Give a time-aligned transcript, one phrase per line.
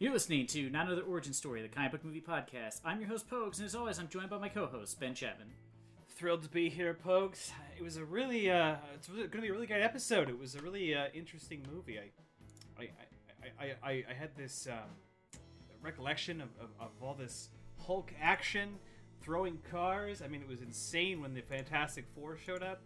[0.00, 2.80] You're listening to Not Another Origin Story, the comic book movie podcast.
[2.86, 5.48] I'm your host, Pogues, and as always, I'm joined by my co-host, Ben Chapman.
[6.16, 7.50] Thrilled to be here, Pogues.
[7.78, 10.30] It was a really, uh, it's going to be a really great episode.
[10.30, 11.98] It was a really uh, interesting movie.
[11.98, 12.88] I, I,
[13.60, 14.88] I, I, I, had this um,
[15.82, 18.76] recollection of, of, of all this Hulk action,
[19.20, 20.22] throwing cars.
[20.22, 22.80] I mean, it was insane when the Fantastic Four showed up.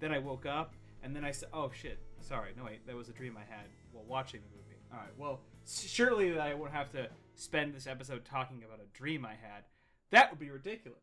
[0.00, 3.08] Then I woke up, and then I said, "Oh shit, sorry, no wait, that was
[3.08, 6.90] a dream I had while watching the movie." All right, well, surely I won't have
[6.92, 9.64] to spend this episode talking about a dream I had.
[10.10, 11.00] That would be ridiculous.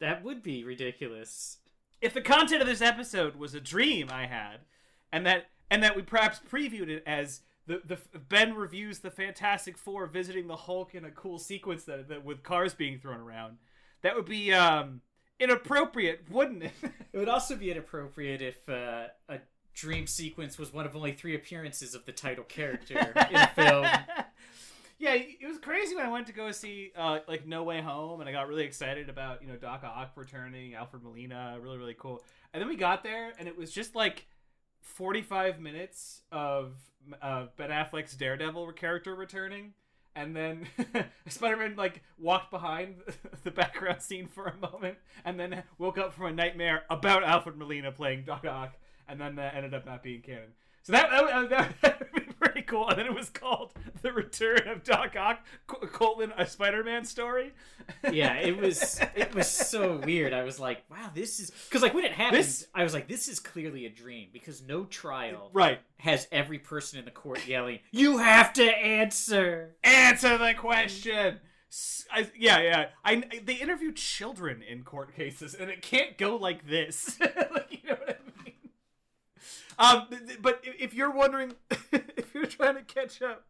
[0.00, 1.58] That would be ridiculous.
[2.00, 4.60] If the content of this episode was a dream I had,
[5.12, 9.78] and that and that we perhaps previewed it as the, the Ben reviews the Fantastic
[9.78, 13.56] Four visiting the Hulk in a cool sequence that, that with cars being thrown around,
[14.02, 15.00] that would be um,
[15.40, 16.72] inappropriate, wouldn't it?
[17.12, 19.38] it would also be inappropriate if uh, a
[19.74, 23.86] dream sequence was one of only three appearances of the title character in film.
[24.96, 28.20] Yeah, it was crazy when I went to go see uh, like No Way Home,
[28.20, 31.96] and I got really excited about you know Doc Ock returning, Alfred Molina, really really
[31.98, 32.22] cool.
[32.52, 34.26] And then we got there, and it was just like
[34.80, 36.74] forty five minutes of
[37.20, 39.74] uh, Ben Affleck's Daredevil character returning,
[40.14, 40.68] and then
[41.28, 43.02] Spider Man like walked behind
[43.44, 47.56] the background scene for a moment, and then woke up from a nightmare about Alfred
[47.56, 48.74] Molina playing Doc Ock
[49.08, 50.52] and then that ended up not being canon.
[50.82, 52.88] So that that, that, that would be pretty cool.
[52.90, 53.72] And then it was called
[54.02, 57.52] "The Return of Doc Ock: colon a Spider-Man story."
[58.10, 60.32] yeah, it was it was so weird.
[60.34, 62.66] I was like, "Wow, this is," because like when it happened, this...
[62.74, 66.98] I was like, "This is clearly a dream," because no trial right has every person
[66.98, 71.40] in the court yelling, "You have to answer, answer the question."
[72.12, 72.86] I, yeah, yeah.
[73.04, 77.18] I they interview children in court cases, and it can't go like this.
[77.20, 78.54] like, you know what I mean?
[79.78, 80.08] Um,
[80.40, 81.54] but if you're wondering,
[81.92, 83.46] if you're trying to catch up,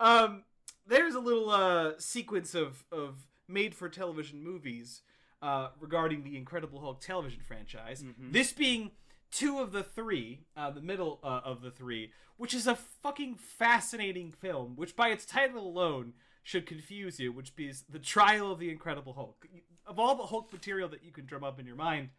[0.00, 0.44] um,
[0.86, 5.02] there's a little uh, sequence of of made for television movies
[5.42, 8.02] uh, regarding the Incredible Hulk television franchise.
[8.02, 8.32] Mm-hmm.
[8.32, 8.92] This being
[9.30, 13.36] two of the three, uh, the middle uh, of the three, which is a fucking
[13.36, 18.58] fascinating film, which by its title alone should confuse you, which is the trial of
[18.58, 19.46] the Incredible Hulk.
[19.86, 22.10] Of all the Hulk material that you can drum up in your mind,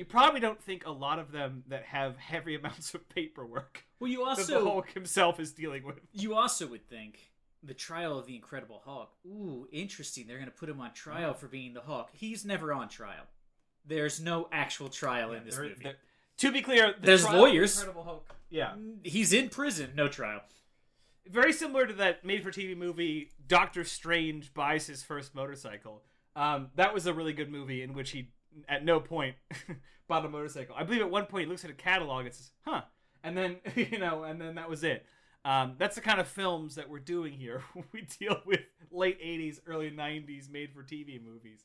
[0.00, 3.84] you probably don't think a lot of them that have heavy amounts of paperwork.
[4.00, 6.00] Well, you also the Hulk himself is dealing with.
[6.14, 7.30] You also would think
[7.62, 9.12] the trial of the Incredible Hulk.
[9.26, 10.26] Ooh, interesting.
[10.26, 12.08] They're going to put him on trial for being the Hulk.
[12.12, 13.24] He's never on trial.
[13.84, 15.80] There's no actual trial yeah, in this there, movie.
[15.82, 15.96] There,
[16.38, 17.74] to be clear, the there's lawyers.
[17.74, 18.34] The Incredible Hulk.
[18.48, 18.72] Yeah,
[19.02, 19.90] he's in prison.
[19.94, 20.40] No trial.
[21.28, 26.02] Very similar to that made-for-TV movie, Doctor Strange buys his first motorcycle.
[26.34, 28.30] Um, that was a really good movie in which he
[28.68, 29.36] at no point
[30.08, 30.74] bought a motorcycle.
[30.76, 32.82] I believe at one point he looks at a catalog and says, "Huh,"
[33.22, 35.06] and then you know, and then that was it.
[35.44, 37.62] Um, that's the kind of films that we're doing here.
[37.92, 41.64] we deal with late '80s, early '90s made-for-TV movies.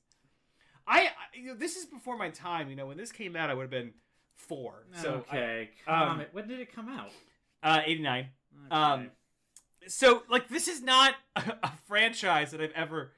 [0.88, 2.70] I, I you know, this is before my time.
[2.70, 3.94] You know, when this came out, I would have been
[4.36, 4.86] four.
[5.02, 7.10] So okay, um, when did it come out?
[7.64, 8.28] Uh, '89.
[8.68, 8.76] Okay.
[8.76, 9.12] Um,
[9.88, 13.12] so like this is not a, a franchise that I've ever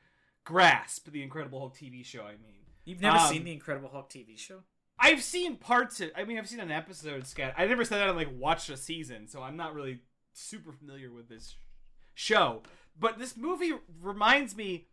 [0.44, 1.12] grasped.
[1.12, 2.22] The Incredible Hulk TV show.
[2.22, 2.57] I mean,
[2.88, 4.60] You've never um, seen the Incredible Hulk TV show?
[4.98, 6.10] I've seen parts of.
[6.16, 7.54] I mean, I've seen an episode scat.
[7.58, 10.00] I never said that I like watched a season, so I'm not really
[10.32, 11.58] super familiar with this
[12.14, 12.64] show.
[12.98, 14.88] But this movie reminds me.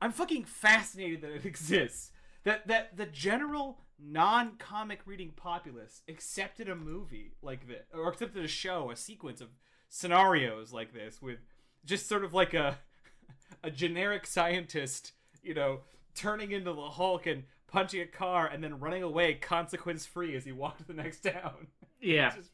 [0.00, 2.12] I'm fucking fascinated that it exists.
[2.44, 8.48] That that the general non-comic reading populace accepted a movie like this, or accepted a
[8.48, 9.48] show, a sequence of
[9.90, 11.40] scenarios like this, with
[11.84, 12.78] just sort of like a
[13.62, 15.80] a generic scientist, you know,
[16.14, 20.44] turning into the Hulk and punching a car and then running away consequence free as
[20.44, 21.68] he walked to the next town.
[22.00, 22.34] Yeah.
[22.36, 22.50] it's, just,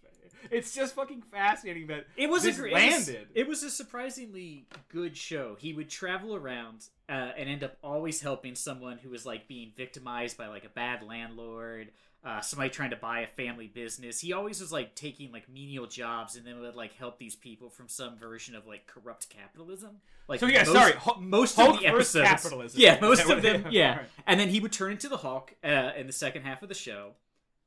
[0.53, 3.09] it's just fucking fascinating that it was this a, landed.
[3.09, 5.57] It was, it was, a surprisingly good show.
[5.59, 9.73] He would travel around uh, and end up always helping someone who was like being
[9.77, 11.91] victimized by like a bad landlord
[12.23, 14.21] uh, somebody trying to buy a family business.
[14.21, 17.71] He always was like taking like menial jobs and then would like help these people
[17.71, 20.01] from some version of like corrupt capitalism.
[20.29, 20.65] Like so, yeah.
[20.65, 22.81] Most, sorry, most Hulk of the episodes, capitalism.
[22.81, 23.67] Yeah, most of them.
[23.71, 26.69] Yeah, and then he would turn into the Hulk uh, in the second half of
[26.69, 27.13] the show.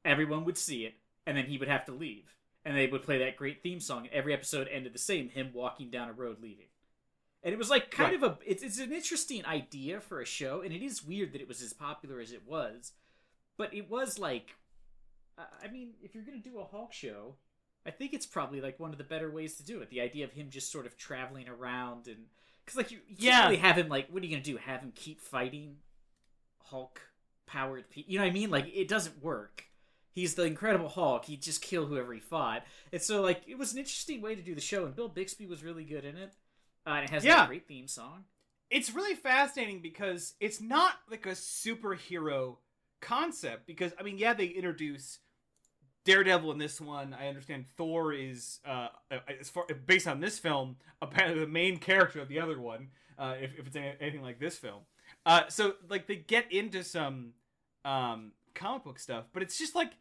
[0.06, 0.96] Everyone would see it,
[1.26, 2.36] and then he would have to leave,
[2.66, 4.00] and they would play that great theme song.
[4.06, 6.68] And Every episode ended the same: him walking down a road leaving.
[7.42, 8.24] And it was like kind right.
[8.24, 11.42] of a it's, it's an interesting idea for a show, and it is weird that
[11.42, 12.94] it was as popular as it was
[13.58, 14.56] but it was like,
[15.38, 17.36] I mean, if you're gonna do a Hulk show,
[17.86, 19.90] I think it's probably like one of the better ways to do it.
[19.90, 22.26] The idea of him just sort of traveling around and
[22.64, 23.44] because like you, you yeah.
[23.44, 24.58] really have him like, what are you gonna do?
[24.58, 25.78] Have him keep fighting
[26.66, 27.02] Hulk
[27.46, 28.12] powered people?
[28.12, 28.50] You know what I mean?
[28.50, 29.66] Like it doesn't work.
[30.12, 31.26] He's the Incredible Hulk.
[31.26, 32.64] He'd just kill whoever he fought.
[32.92, 35.48] And so like it was an interesting way to do the show, and Bill Bixby
[35.48, 36.34] was really good in it.
[36.86, 37.38] uh, and it has Yeah.
[37.38, 38.26] that great theme song.
[38.70, 42.58] it's really fascinating because it's not like a superhero
[43.04, 45.20] concept because I mean yeah they introduce
[46.06, 48.88] Daredevil in this one I understand Thor is uh
[49.40, 52.90] as far based on this film apparently the main character of the other one
[53.20, 54.82] uh if, if it's anything like this film
[55.26, 57.34] uh so like they get into some
[57.86, 59.92] um comic book stuff but it's just like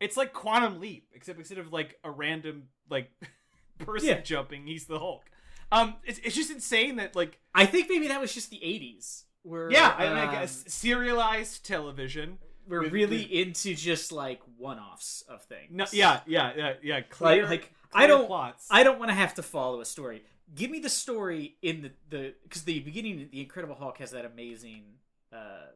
[0.00, 3.10] it's like Quantum Leap except instead of like a random like
[3.78, 4.20] person Yeah.
[4.20, 5.24] jumping he's the Hulk
[5.72, 9.24] um it's, it's just insane that like I think maybe that was just the '80s.
[9.42, 12.38] Where yeah, I, mean, I um, guess serialized television.
[12.66, 15.70] We're with- really into just like one-offs of things.
[15.70, 17.00] No, yeah, yeah, yeah, yeah.
[17.02, 17.60] Clear, like, like
[17.90, 18.68] clear I don't plots.
[18.70, 20.22] I don't want to have to follow a story.
[20.54, 24.24] Give me the story in the the because the beginning, the Incredible Hulk has that
[24.24, 24.82] amazing
[25.32, 25.66] uh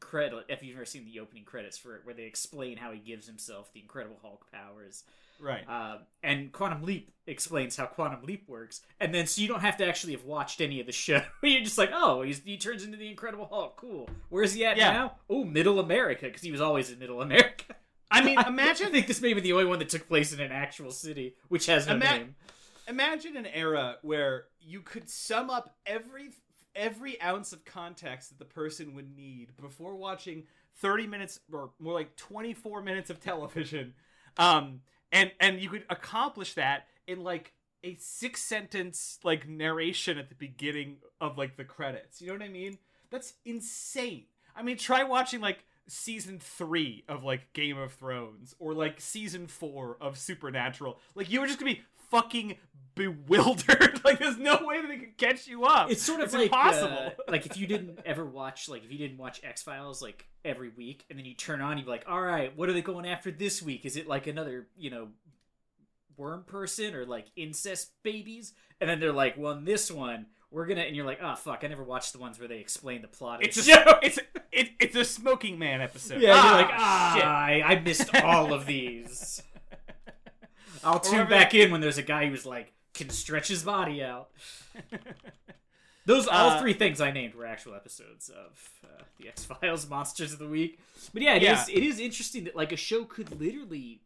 [0.00, 0.44] credit.
[0.48, 3.26] If you've ever seen the opening credits for it, where they explain how he gives
[3.26, 5.04] himself the Incredible Hulk powers,
[5.40, 5.64] right.
[5.68, 9.76] uh, and Quantum Leap explains how Quantum Leap works, and then so you don't have
[9.78, 11.22] to actually have watched any of the show.
[11.42, 13.76] You're just like, oh, he's, he turns into the Incredible Hulk.
[13.76, 14.08] Cool.
[14.28, 14.92] Where's he at Yeah.
[14.92, 15.12] now?
[15.28, 17.64] Oh, Middle America, because he was always in Middle America.
[18.10, 20.40] I mean, imagine I think this may be the only one that took place in
[20.40, 22.34] an actual city, which has no Ima- name.
[22.88, 26.30] imagine an era where you could sum up every
[26.74, 30.44] every ounce of context that the person would need before watching
[30.76, 33.94] 30 minutes or more like 24 minutes of television.
[34.36, 34.80] Um
[35.10, 40.34] and and you could accomplish that in like a six sentence like narration at the
[40.34, 42.20] beginning of like the credits.
[42.20, 42.78] You know what i mean?
[43.10, 44.24] That's insane.
[44.54, 49.46] I mean try watching like season three of like game of thrones or like season
[49.46, 51.00] four of supernatural.
[51.14, 52.56] Like you were just gonna be fucking
[52.94, 56.34] bewildered like there's no way that they could catch you up It's sort of it's
[56.34, 59.62] like impossible uh, like if you didn't ever watch like if you didn't watch X
[59.62, 62.68] Files like every week, and then you turn on, you'd be like, all right, what
[62.68, 63.84] are they going after this week?
[63.84, 65.08] Is it like another you know
[66.16, 68.54] worm person or like incest babies?
[68.80, 70.26] And then they're like, well, in this one.
[70.50, 71.60] We're gonna, and you're like, oh fuck!
[71.62, 73.40] I never watched the ones where they explain the plot.
[73.40, 73.98] Of it's the a show.
[74.02, 74.18] it's
[74.50, 77.24] it, it's a smoking man episode Yeah, ah, you're like, ah, shit.
[77.26, 79.42] I, I missed all of these.
[80.84, 84.30] I'll tune back in when there's a guy who's like can stretch his body out.
[86.06, 89.86] Those all Uh, three things I named were actual episodes of uh, the X Files
[89.90, 90.78] Monsters of the Week.
[91.12, 91.76] But yeah, it is Yeah.
[91.76, 94.00] it is interesting that like a show could literally.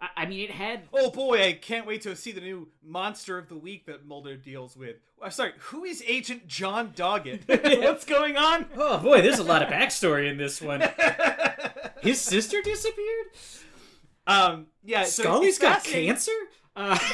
[0.00, 3.38] I, I mean, it had Oh boy, I can't wait to see the new monster
[3.38, 4.96] of the week that Mulder deals with.
[5.22, 7.42] I'm sorry, who is Agent John Doggett?
[7.82, 8.66] What's going on?
[8.76, 10.82] oh boy, there's a lot of backstory in this one.
[12.02, 13.26] His sister disappeared.
[14.26, 16.32] Um, yeah, so Scully's got cancer.
[16.74, 16.98] Uh,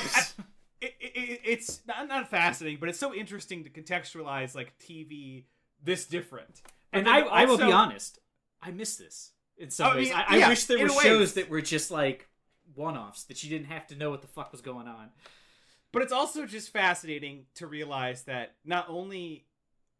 [0.80, 5.44] It, it, it- it's not, not fascinating, but it's so interesting to contextualize like TV
[5.80, 6.60] this different.
[6.92, 8.18] And then I, I will be honest,
[8.60, 10.08] I miss this in some Oh, ways.
[10.08, 12.28] yeah, I, I yeah, wish there were shows that were just like
[12.74, 15.10] one-offs that you didn't have to know what the fuck was going on.
[15.92, 19.44] But it's also just fascinating to realize that not only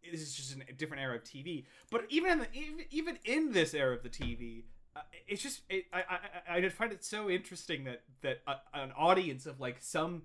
[0.02, 3.52] is this just a different era of TV, but even in the, even, even in
[3.52, 6.02] this era of the TV, uh, it's just it, I,
[6.48, 10.22] I I find it so interesting that that a, an audience of like some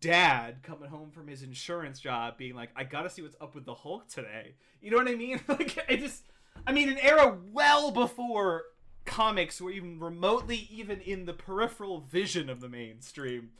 [0.00, 3.64] dad coming home from his insurance job being like, I gotta see what's up with
[3.64, 4.54] the Hulk today.
[4.80, 5.40] You know what I mean?
[5.48, 6.24] like I just
[6.66, 8.64] I mean an era well before
[9.04, 13.50] comics were even remotely even in the peripheral vision of the mainstream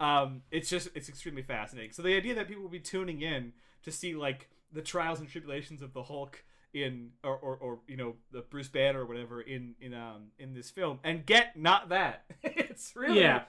[0.00, 1.92] um, it's just it's extremely fascinating.
[1.92, 5.28] So the idea that people will be tuning in to see like the trials and
[5.28, 6.44] tribulations of the Hulk
[6.74, 10.54] in or or, or you know the Bruce Banner or whatever in in um in
[10.54, 13.42] this film and get not that it's really Yeah.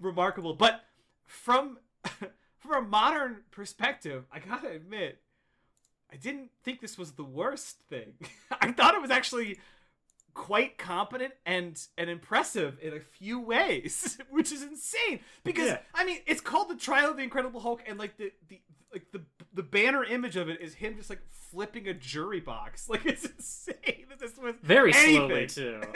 [0.00, 0.54] remarkable.
[0.54, 0.84] But
[1.26, 1.78] from
[2.58, 5.20] from a modern perspective, I gotta admit,
[6.12, 8.14] I didn't think this was the worst thing.
[8.60, 9.58] I thought it was actually
[10.34, 15.20] quite competent and and impressive in a few ways, which is insane.
[15.44, 15.78] Because Yeah.
[15.94, 18.60] I mean, it's called the Trial of the Incredible Hulk, and like the the
[18.92, 19.22] like the
[19.52, 22.88] the banner image of it is him just like flipping a jury box.
[22.88, 25.16] Like it's insane that this was Very anything.
[25.16, 25.80] slowly too.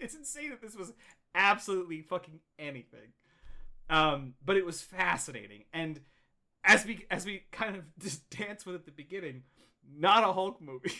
[0.00, 0.92] It's insane that this was
[1.34, 3.14] absolutely fucking anything.
[3.88, 6.00] Um, but it was fascinating, and
[6.64, 9.42] as we as we kind of just dance with at the beginning,
[9.96, 10.92] not a Hulk movie.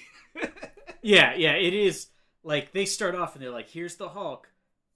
[1.03, 2.07] Yeah, yeah, it is.
[2.45, 4.49] Like they start off and they're like, "Here's the Hulk."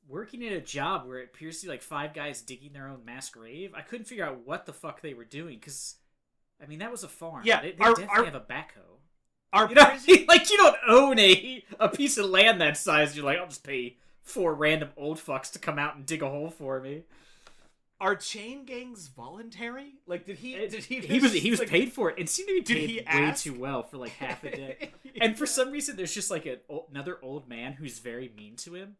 [0.08, 3.04] Working at a job where it appears to be like five guys digging their own
[3.04, 5.96] mass grave, I couldn't figure out what the fuck they were doing because,
[6.62, 7.42] I mean, that was a farm.
[7.44, 9.00] Yeah, they, they our- definitely our- have a backhoe.
[9.52, 9.82] Our You know,
[10.28, 13.16] like you don't own a a piece of land that size.
[13.16, 16.28] You're like, I'll just pay four random old fucks to come out and dig a
[16.28, 17.02] hole for me.
[18.00, 19.94] Are chain gangs voluntary?
[20.06, 20.52] Like, did he?
[20.54, 21.00] Did he?
[21.00, 22.18] He was he was like- paid for it.
[22.18, 23.44] and seemed to be paid way ask?
[23.44, 24.90] too well for like half a day.
[25.20, 26.58] and for some reason, there's just like an,
[26.90, 28.96] another old man who's very mean to him.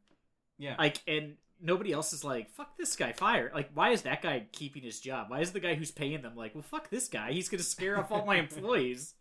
[0.59, 3.51] yeah, Like, and nobody else is like, fuck this guy, fire.
[3.55, 5.27] Like, why is that guy keeping his job?
[5.31, 7.33] Why is the guy who's paying them like, well, fuck this guy.
[7.33, 9.15] He's gonna scare off all my employees.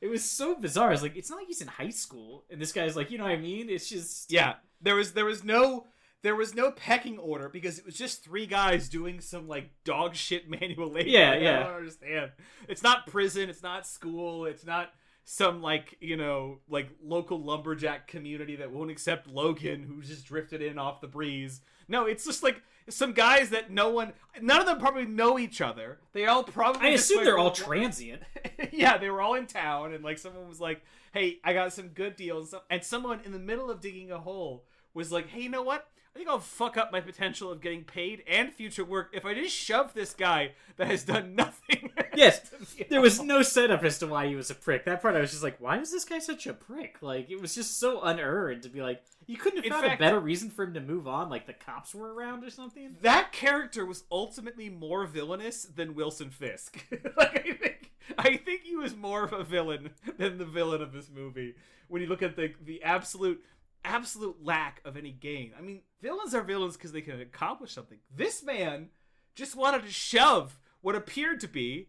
[0.00, 0.92] It was so bizarre.
[0.92, 3.24] It's like it's not like he's in high school, and this guy's like, you know
[3.24, 3.70] what I mean?
[3.70, 5.86] It's just Yeah, there was there was no
[6.26, 10.16] there was no pecking order because it was just three guys doing some like dog
[10.16, 11.08] shit manual labor.
[11.08, 11.60] Yeah, Like, yeah.
[11.60, 12.30] I don't understand.
[12.68, 13.48] It's not prison.
[13.48, 14.44] It's not school.
[14.44, 14.92] It's not
[15.22, 20.62] some like you know like local lumberjack community that won't accept Logan who just drifted
[20.62, 21.60] in off the breeze.
[21.86, 25.60] No, it's just like some guys that no one, none of them probably know each
[25.60, 26.00] other.
[26.12, 26.88] They all probably.
[26.88, 28.22] I assume like, they're all transient.
[28.72, 31.88] yeah, they were all in town, and like someone was like, "Hey, I got some
[31.90, 35.50] good deals," and someone in the middle of digging a hole was like, "Hey, you
[35.50, 35.88] know what?
[36.16, 39.34] I think I'll fuck up my potential of getting paid and future work if I
[39.34, 42.50] just shove this guy that has done nothing." Yes,
[42.88, 44.86] There was no setup as to why he was a prick.
[44.86, 46.96] That part I was just like, why is this guy such a prick?
[47.02, 49.96] Like it was just so unearned to be like, you couldn't have In found a
[49.98, 51.28] better reason for him to move on.
[51.28, 52.96] Like the cops were around or something.
[53.02, 56.86] that character was ultimately more villainous than Wilson Fisk.
[57.18, 60.94] like I think I think he was more of a villain than the villain of
[60.94, 61.54] this movie.
[61.88, 63.44] When you look at the the absolute
[63.86, 65.52] absolute lack of any gain.
[65.58, 67.98] I mean, villains are villains because they can accomplish something.
[68.14, 68.88] This man
[69.34, 71.88] just wanted to shove what appeared to be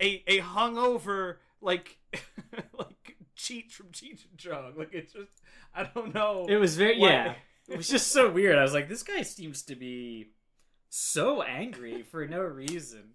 [0.00, 1.98] a a hungover like
[2.78, 4.74] like Cheech from Cheech and Chong.
[4.76, 5.30] Like it's just
[5.74, 6.46] I don't know.
[6.48, 7.34] It was very what- yeah.
[7.68, 8.56] It was just so weird.
[8.56, 10.30] I was like, this guy seems to be
[10.88, 13.10] so angry for no reason.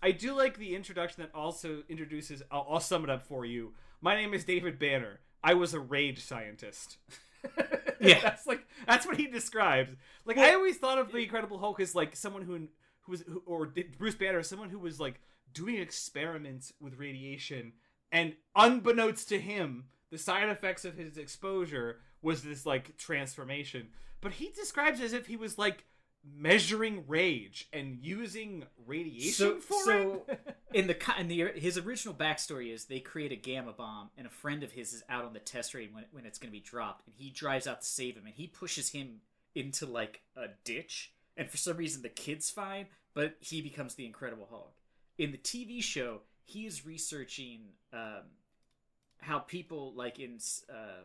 [0.00, 2.44] I do like the introduction that also introduces.
[2.48, 3.72] I'll, I'll sum it up for you.
[4.00, 5.18] My name is David Banner.
[5.42, 6.98] I was a rage scientist.
[8.00, 8.20] Yeah.
[8.20, 9.96] that's like that's what he describes.
[10.26, 12.68] Like I always thought of the Incredible Hulk as like someone who
[13.00, 15.20] who was who, or Bruce Banner as someone who was like
[15.52, 17.72] doing experiments with radiation,
[18.12, 23.88] and unbeknownst to him, the side effects of his exposure was this like transformation.
[24.20, 25.84] But he describes it as if he was like
[26.34, 30.56] measuring rage and using radiation So, for so it.
[30.74, 34.30] in the in the his original backstory is they create a gamma bomb, and a
[34.30, 36.60] friend of his is out on the test range when when it's going to be
[36.60, 39.20] dropped, and he drives out to save him, and he pushes him
[39.54, 44.06] into like a ditch, and for some reason the kid's fine, but he becomes the
[44.06, 44.74] Incredible Hulk.
[45.18, 47.60] In the TV show, he is researching
[47.92, 48.22] um,
[49.20, 50.38] how people like in
[50.70, 51.04] uh,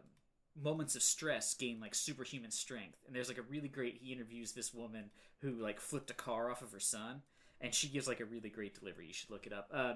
[0.62, 2.98] moments of stress gain like superhuman strength.
[3.08, 5.06] And there's like a really great he interviews this woman
[5.42, 7.22] who like flipped a car off of her son
[7.60, 9.08] and she gives like a really great delivery.
[9.08, 9.70] You should look it up.
[9.74, 9.94] Uh,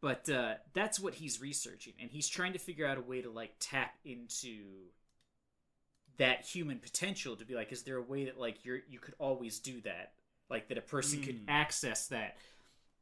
[0.00, 3.30] but uh, that's what he's researching and he's trying to figure out a way to
[3.30, 4.64] like tap into
[6.18, 9.14] that human potential to be like is there a way that like you're you could
[9.18, 10.12] always do that?
[10.48, 11.48] Like that a person could Mm.
[11.48, 12.36] access that.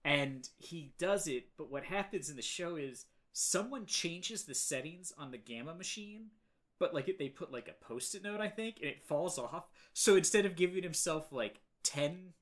[0.04, 5.12] And he does it but what happens in the show is someone changes the settings
[5.18, 6.26] on the gamma machine
[6.78, 9.64] but like it, they put like a post-it note i think and it falls off.
[9.92, 12.32] So instead of giving himself like 10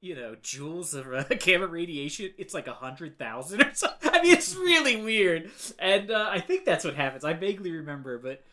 [0.00, 4.20] you know joules of uh, gamma radiation it's like a hundred thousand or something i
[4.22, 5.50] mean it's really weird.
[5.78, 7.24] And uh, i think that's what happens.
[7.24, 8.44] I vaguely remember but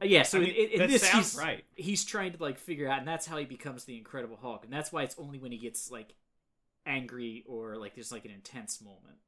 [0.00, 1.64] uh, yeah so I in, mean, in, in this he's, right.
[1.76, 4.72] he's trying to like figure out and that's how he becomes the incredible hulk and
[4.72, 6.14] that's why it's only when he gets like
[6.86, 9.18] angry or like there's like an intense moment.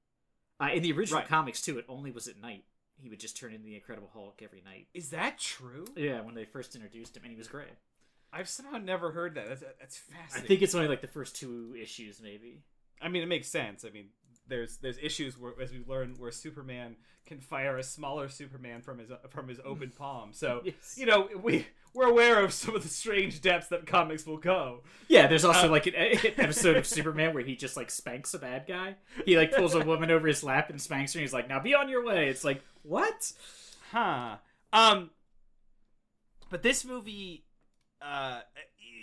[0.61, 1.29] Uh, in the original Right.
[1.29, 2.65] comics too it only was at night
[3.01, 5.85] he would just turn into the incredible hulk every night Is that true?
[5.97, 7.69] yeah when they first introduced him and he was great
[8.33, 9.47] I've somehow never heard that.
[9.49, 10.03] That's that's
[10.37, 12.63] i think it's only like the first two issues maybe
[13.03, 13.85] I mean, it makes sense.
[13.85, 14.07] I mean,
[14.49, 16.97] there's there's issues where, as we learn, where Superman
[17.27, 20.33] can fire a smaller Superman from his from his open palm.
[20.33, 20.97] So Yes.
[20.99, 24.83] you know, we we're aware of some of the strange depths that comics will go.
[25.09, 28.35] yeah there's also Uh, like an, an episode of superman where he just like spanks
[28.35, 31.23] a bad guy he like pulls a woman over his lap and spanks her and
[31.23, 33.33] he's like now be on your way it's like what
[33.93, 34.37] Huh.
[34.73, 35.11] Um.
[36.51, 37.45] But this movie
[38.03, 38.41] uh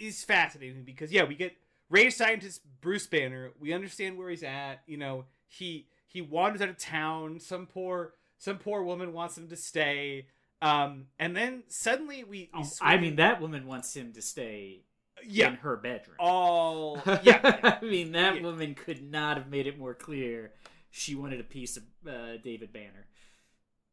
[0.01, 1.53] is fascinating because yeah, we get
[1.91, 3.51] rage scientist Bruce Banner.
[3.59, 4.81] We understand where he's at.
[4.87, 7.39] You know, he he wanders out of town.
[7.39, 10.25] Some poor some poor woman wants him to stay.
[10.63, 14.81] Um, and then suddenly we, we Oh, i mean that woman wants him to stay
[15.25, 17.77] yeah, in her bedroom all yeah.
[17.81, 18.41] I mean, that Yeah.
[18.43, 20.51] woman could not have made it more clear.
[20.91, 23.07] She wanted a piece of uh, David Banner.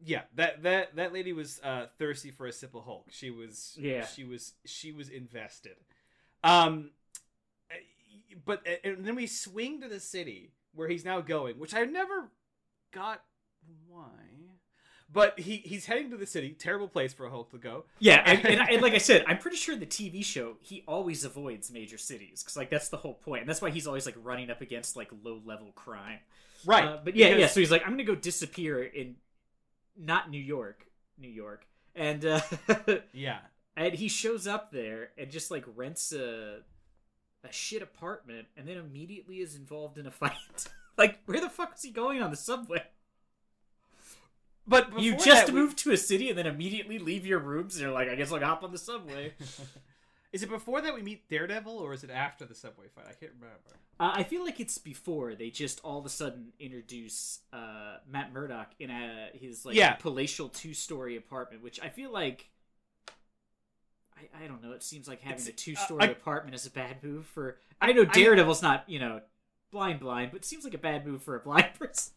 [0.05, 4.05] yeah that that that lady was uh thirsty for a simple hulk she was Yeah.
[4.07, 5.77] she was she was invested
[6.45, 6.91] um
[8.45, 12.31] but and then we swing to the city where he's now going which i never
[12.93, 13.23] got
[13.89, 14.07] why
[15.11, 18.23] but he he's heading to the city terrible place for a hulk to go Yeah,
[18.27, 21.25] and, and, and like I said, I'm pretty sure in the TV show he always
[21.25, 24.17] avoids major cities because like that's the whole point, and that's why he's always like
[24.23, 26.19] running up against like low level crime.
[26.67, 27.47] right Uh, but yeah, because- yeah.
[27.47, 29.17] So he's like, I'm gonna go disappear in
[29.97, 30.87] not New York,
[31.19, 32.41] New York, and uh,
[33.15, 33.39] yeah
[33.77, 36.59] and he shows up there and just like rents a
[37.45, 40.33] a shit apartment, and then immediately is involved in a fight.
[40.99, 42.83] like, where the fuck was he going on the subway?
[44.67, 47.83] But You just that, we- to a city and then immediately leave your rooms, and
[47.83, 49.33] you're like, I guess I'll hop on the subway.
[50.31, 53.07] Is it before that we meet Daredevil, or is it after the subway fight?
[53.09, 53.57] I can't remember.
[53.99, 58.35] Uh, I feel like it's before they just all of a sudden introduce uh, Matt
[58.35, 59.95] Murdock in a, his like Yeah.
[59.95, 62.51] palatial two story apartment, which I feel like
[64.19, 64.73] I, I don't know.
[64.73, 67.27] It seems like having It's- a two uh, story I- apartment is a bad move
[67.27, 67.59] for.
[67.81, 69.21] I know I- Daredevil's not you know
[69.71, 72.13] blind blind, but it seems like a bad move for a blind person.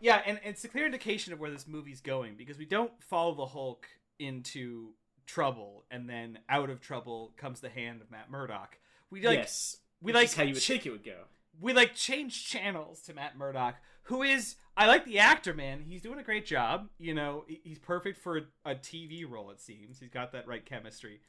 [0.00, 3.34] Yeah, and it's a clear indication of where this movie's going because we don't follow
[3.34, 3.86] the Hulk
[4.18, 4.90] into
[5.26, 8.78] trouble, and then out of trouble comes the hand of Matt Murdock.
[9.10, 11.24] We like yes, we like how you would ch- think it would go.
[11.60, 15.84] we like change channels to Matt Murdock, who is I like the actor, man.
[15.88, 16.88] He's doing a great job.
[16.98, 19.50] You know, he's perfect for a, a TV role.
[19.50, 21.20] It seems he's got that right chemistry.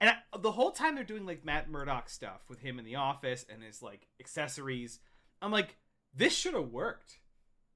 [0.00, 2.96] And I, the whole time they're doing like Matt Murdock stuff with him in the
[2.96, 5.00] office and his like accessories,
[5.42, 5.76] I'm like,
[6.14, 7.18] this should have worked.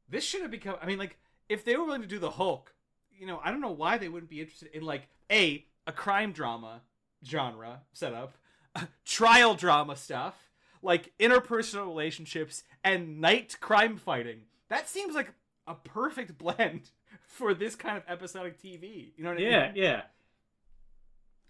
[0.08, 0.76] This should have become.
[0.80, 2.74] I mean, like, if they were willing to do the Hulk,
[3.18, 6.32] you know, I don't know why they wouldn't be interested in like a a crime
[6.32, 6.82] drama
[7.26, 8.34] genre setup,
[9.04, 10.50] trial drama stuff,
[10.82, 14.42] like interpersonal relationships and night crime fighting.
[14.68, 15.32] That seems like
[15.66, 16.90] a perfect blend
[17.22, 19.12] for this kind of episodic TV.
[19.16, 19.50] You know what I mean?
[19.50, 19.82] Yeah, mean?
[19.82, 20.02] yeah.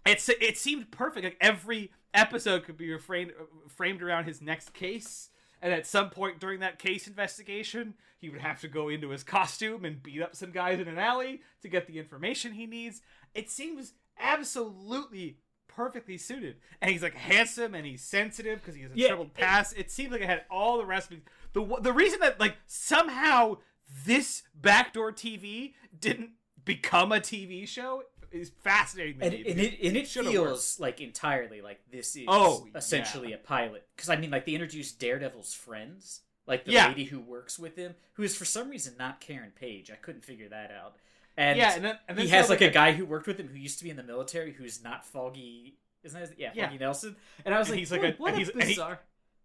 [0.05, 1.23] It's it seemed perfect.
[1.23, 3.33] Like every episode could be framed
[3.67, 5.29] framed around his next case,
[5.61, 9.23] and at some point during that case investigation, he would have to go into his
[9.23, 13.01] costume and beat up some guys in an alley to get the information he needs.
[13.33, 15.37] It seems absolutely
[15.67, 19.33] perfectly suited, and he's like handsome and he's sensitive because he has a Yeah, troubled
[19.33, 19.73] past.
[19.77, 21.21] It seemed like it had all the recipes.
[21.53, 23.57] The the reason that like somehow
[24.05, 26.31] this backdoor TV didn't
[26.65, 29.43] become a TV show is fascinating and, me.
[29.47, 33.35] and it and it Should've feels like entirely like this is Oh, essentially yeah.
[33.35, 36.87] a pilot because I mean like they introduced Daredevil's friends like the Yeah.
[36.87, 40.25] lady who works with him who is for some reason not Karen Page I couldn't
[40.25, 40.95] figure that out
[41.37, 43.47] and yeah, and then, and then he has like a guy who worked with him
[43.47, 46.65] who used to be in the military who's not Foggy isn't that his, yeah Yeah.
[46.65, 47.15] Foggy Nelson
[47.45, 48.99] and I was like he's like what, a- what a he's- and he- bizarre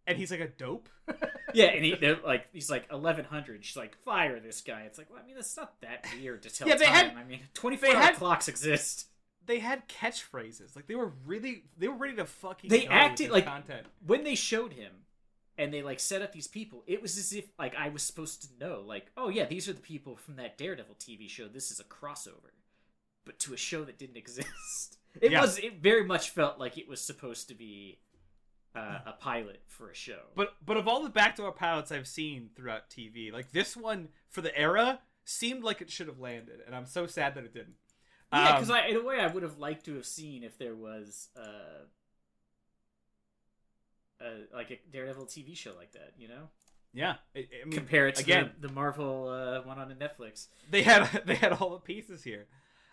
[0.09, 0.88] and he's like a dope.
[1.55, 1.94] yeah and he
[2.25, 5.37] like he's like eleven hundred she's like fire this guy it's like well I mean
[5.37, 7.97] that's not that weird to tell Yeah, they time had- I mean twenty four hour
[8.03, 9.07] had- clocks exist.
[9.47, 10.77] they had catchphrases.
[10.77, 12.68] Like they were really, they were ready to fucking.
[12.68, 13.87] They acted like- content.
[14.07, 14.92] when they showed him
[15.57, 18.42] and they like set up these people it was as if like i was supposed
[18.42, 21.73] to know like oh yeah these are the people from that daredevil tv show this
[21.73, 22.53] is a crossover
[23.25, 25.40] but to a show that didn't exist it Yeah.
[25.40, 27.99] was it very much felt like it was supposed to be
[28.79, 30.21] uh, a pilot for a show.
[30.35, 34.41] But but of all the backdoor pilots I've seen throughout TV, like this one for
[34.41, 37.75] the era seemed like it should have landed, and I'm so sad that it didn't.
[38.33, 40.75] yeah because Um, in a way i would have liked to have seen if there
[40.75, 41.85] was uh
[44.21, 46.49] uh, like a Daredevil TV show like that, you know,
[46.93, 50.49] yeah, I, I mean, compare it to again, the, the Marvel uh, one on Netflix.
[50.71, 52.47] they had they had all the pieces here,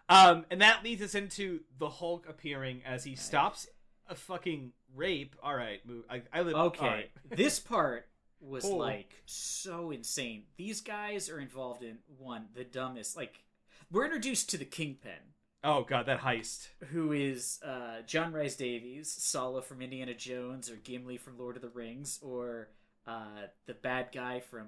[0.10, 3.68] um, and that leads us into the Hulk appearing as he stops
[4.10, 5.36] a fucking rape.
[5.44, 6.04] All right, move.
[6.10, 6.56] I, I live.
[6.56, 7.12] Okay, right.
[7.30, 8.08] this part
[8.40, 8.76] was Oh.
[8.76, 10.44] like so insane.
[10.58, 13.16] These guys are involved in one the dumbest.
[13.18, 13.44] Like
[13.92, 16.68] we're introduced to the Kingpin, Oh god, that heist.
[16.92, 21.62] who is uh, John Rice Davies, Sallah from Indiana Jones, or Gimli from Lord of
[21.62, 22.70] the Rings, or
[23.08, 24.68] uh, the bad guy from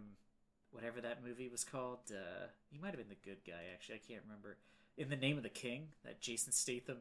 [0.71, 1.99] whatever that movie was called.
[2.11, 3.61] Uh, he might have been the good guy.
[3.73, 4.57] Actually, I can't remember.
[4.97, 6.97] In the Name of the King, that Jason Statham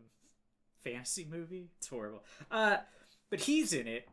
[0.90, 1.70] fantasy movie.
[1.78, 2.24] It's horrible.
[2.50, 2.78] Uh,
[3.30, 4.08] but he's in it,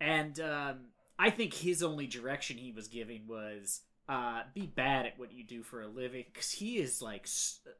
[0.00, 0.78] and um,
[1.18, 5.44] I think his only direction he was giving was uh, be bad at what you
[5.44, 7.28] do for a living because he is like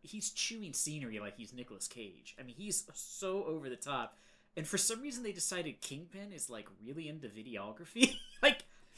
[0.02, 2.36] he's chewing scenery like he's Nicolas Cage.
[2.38, 4.16] I mean, he's so over the top,
[4.56, 8.14] and for some reason they decided Kingpin is like really into videography.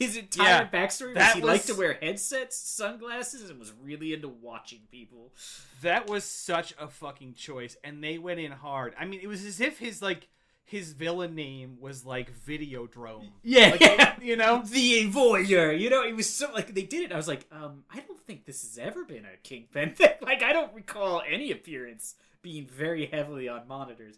[0.01, 4.13] his entire Yeah, backstory was he was- liked to wear headsets, sunglasses, and was really
[4.13, 5.33] into watching people.
[5.81, 8.93] That was such a fucking choice, and they went in hard.
[8.99, 10.27] I mean, it was as if his like
[10.63, 13.29] his villain name was like Videodrome.
[13.43, 14.63] Yeah, Like, you know.
[14.63, 15.77] the voyeur.
[15.77, 17.11] You know, it was so like they did it.
[17.11, 20.13] I was like, um, I don't think this has ever been a Kingpin thing.
[20.21, 24.17] like, I don't recall any appearance being very heavily on monitors.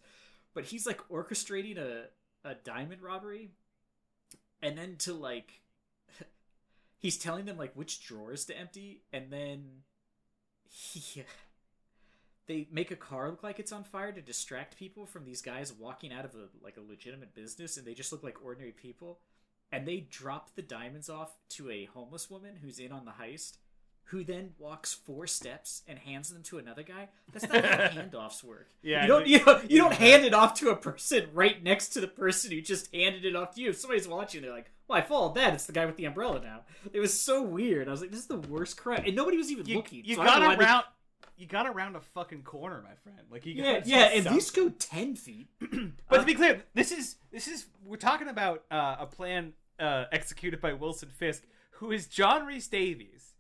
[0.54, 2.06] But he's like orchestrating a
[2.46, 3.50] a diamond robbery,
[4.62, 5.62] and then to like,
[7.04, 9.66] he's telling them like which drawers to empty, and then
[10.70, 11.24] he.
[12.46, 15.72] They make a car look like it's on fire to distract people from these guys
[15.72, 19.20] walking out of a like a legitimate business, and they just look like ordinary people
[19.74, 23.58] and they drop the diamonds off to a homeless woman who's in on the heist
[24.08, 27.10] who then walks four steps and hands them to another guy.
[27.32, 28.68] That's not how handoffs work.
[28.84, 31.90] Yeah, you don't you don't, you don't hand it off to a person right next
[31.90, 33.70] to the person who just handed it off to you.
[33.70, 35.54] If somebody's watching, they're like, "Well, I followed that.
[35.54, 37.88] It's the guy with the umbrella now." It was so weird.
[37.88, 40.04] I was like, "This is the worst crap," and nobody was even You, looking.
[40.06, 40.86] you so got they- around.
[41.36, 43.28] You got around a fucking corner, my friend.
[43.32, 43.54] Like you.
[43.56, 44.12] Yeah, yeah.
[44.14, 45.48] At least go ten feet.
[46.10, 50.06] But to be clear, this is this is we're talking about uh, a plan uh,
[50.12, 53.34] executed by Wilson Fisk, who is John Rhys-Davies,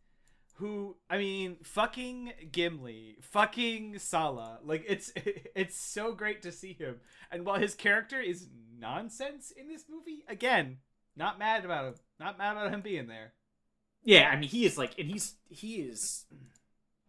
[0.55, 4.59] who I mean, fucking Gimli, fucking Sallah.
[4.65, 5.11] Like it's
[5.55, 6.95] it's so great to see him.
[7.31, 8.47] And while his character is
[8.79, 10.77] nonsense in this movie, again,
[11.15, 11.93] not mad about him.
[12.19, 13.33] Not mad about him being there.
[14.03, 16.25] Yeah, I mean, he is like, and he's he is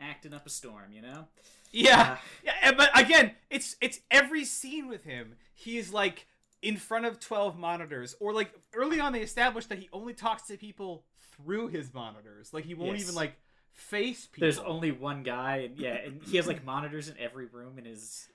[0.00, 0.92] acting up a storm.
[0.92, 1.26] You know.
[1.72, 2.12] Yeah.
[2.12, 5.34] Uh, Yeah, but again, it's it's every scene with him.
[5.54, 6.26] He's like
[6.62, 10.44] in front of 12 monitors or like early on they established that he only talks
[10.44, 11.04] to people
[11.36, 12.52] through his monitors.
[12.54, 13.02] Like he won't Yes.
[13.02, 13.34] even like
[13.72, 14.42] face people.
[14.46, 17.84] There's only one guy, and yeah, and he has like monitors in every room in
[17.84, 18.28] his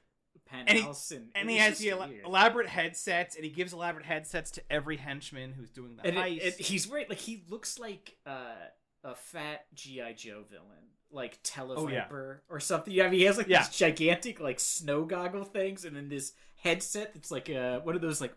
[0.45, 2.25] penthouse, and and it he has the weird.
[2.25, 6.41] elaborate headsets and he gives elaborate headsets to every henchman who's doing the and heist.
[6.41, 8.55] it- he's wearing like he looks like uh,
[9.03, 12.07] a fat GI Joe villain, like Televiper Oh, yeah.
[12.49, 12.99] or something.
[12.99, 13.59] I mean, he has like Yeah.
[13.63, 18.01] these gigantic like snow goggle things, and then this headset that's like uh, one of
[18.01, 18.33] those like.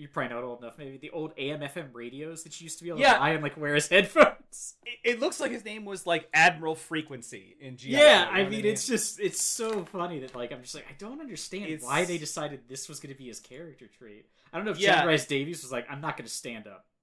[0.00, 0.78] You're probably not old enough.
[0.78, 3.12] Maybe the old AM/FM radios that you used to be able Yeah.
[3.14, 4.74] to buy and like wear as headphones.
[4.86, 7.90] it, it looks like his name was like Admiral Frequency in GI.
[7.90, 11.20] Yeah, I mean, it's just it's so funny that like I'm just like I don't
[11.20, 14.26] understand It's- why they decided this was going to be his character trait.
[14.52, 14.96] I don't know if Yeah.
[14.96, 16.86] Chad Rhys-Davies was like, I'm not going to stand up.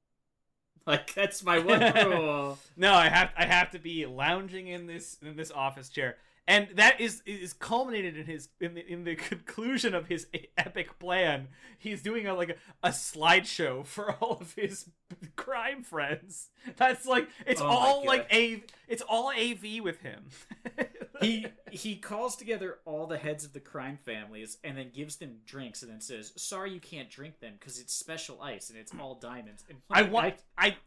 [0.88, 2.58] Like that's my one rule.
[2.78, 6.16] No, I have I have to be lounging in this in this office chair,
[6.48, 10.98] and that is is culminated in his in the in the conclusion of his epic
[11.00, 11.50] plan.
[11.78, 14.90] He's doing a like a, a slideshow for all of his
[15.36, 16.50] crime friends.
[16.78, 20.26] That's like it's Oh all like a it's all AV with him.
[21.22, 25.38] he he calls together all the heads of the crime families and then gives them
[25.46, 28.94] drinks and then says, "Sorry, you can't drink them because it's special ice and it's
[29.00, 30.78] all diamonds." And I want I.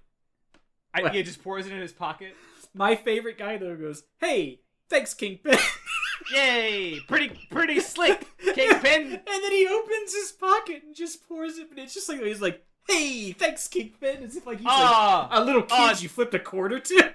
[0.92, 1.14] I, What?
[1.14, 2.34] yeah, just pours it in his pocket.
[2.74, 4.60] my favorite guy though goes, "Hey,
[4.90, 5.57] thanks, Kingpin."
[6.35, 7.00] Yay!
[7.09, 9.03] Pretty, pretty slick, Kingpin.
[9.12, 12.42] and then he opens his pocket and just pours it, and it's just like he's
[12.42, 15.98] like, "Hey, thanks, Kingpin," as if like he's Ah, like a little kid ah.
[15.98, 17.14] you flipped a quarter to.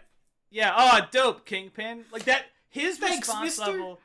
[0.49, 2.05] Yeah, oh, dope, Kingpin.
[2.11, 2.45] Like that.
[2.69, 3.71] His Thanks, response mister.
[3.71, 3.99] level.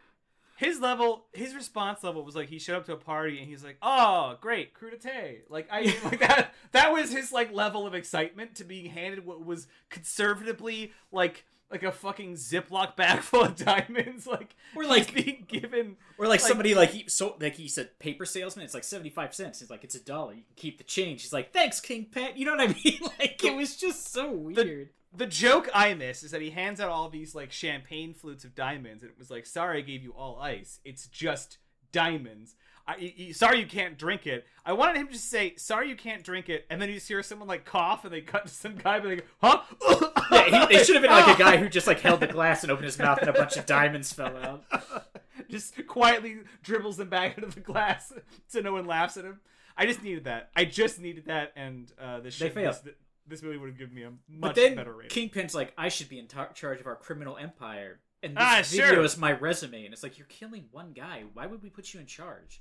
[0.56, 3.64] His level, his response level was like he showed up to a party and he's
[3.64, 6.52] like, "Oh, great, crudité." Like I like that.
[6.72, 11.82] That was his like level of excitement to being handed what was conservatively like like
[11.82, 14.26] a fucking Ziploc bag full of diamonds.
[14.26, 15.96] Like Or, he's like- being given.
[16.18, 19.10] Or like, Like- somebody like he so like he said paper salesman, it's like seventy
[19.10, 19.60] five cents.
[19.60, 20.32] He's like, it's a dollar.
[20.34, 21.22] You can keep the change.
[21.22, 22.32] He's like, thanks, Kingpin.
[22.36, 23.00] You know what I mean?
[23.18, 24.90] Like it was just so weird.
[25.12, 28.54] The joke I miss is that he hands out all these like champagne flutes of
[28.54, 30.78] diamonds, and it was like, "Sorry, I gave you all ice.
[30.84, 31.58] It's just
[31.90, 32.54] diamonds.
[32.86, 36.22] I, y- sorry, you can't drink it." I wanted him to say, "Sorry, you can't
[36.24, 38.76] drink it," and then you just hear someone like cough, and they cut to some
[38.76, 39.62] guy, and they go, "Huh?"
[40.32, 42.62] yeah, he, they should have been like a guy who just like held the glass
[42.62, 44.64] and opened his mouth, and a bunch of diamonds fell out.
[45.50, 48.12] just quietly dribbles them back into the glass
[48.46, 49.40] so no one laughs at him.
[49.76, 50.50] I just needed that.
[50.54, 52.76] I just needed that, and uh, this They shit, failed.
[52.84, 52.94] This,
[53.26, 55.10] this movie would have given me a But much then better rating.
[55.10, 58.62] Kingpin's like, I should be in tar- charge of our criminal empire, and this Ah,
[58.68, 59.02] video sure.
[59.04, 59.84] is my resume.
[59.84, 61.24] And it's like you're killing one guy.
[61.32, 62.60] Why would we put you in charge?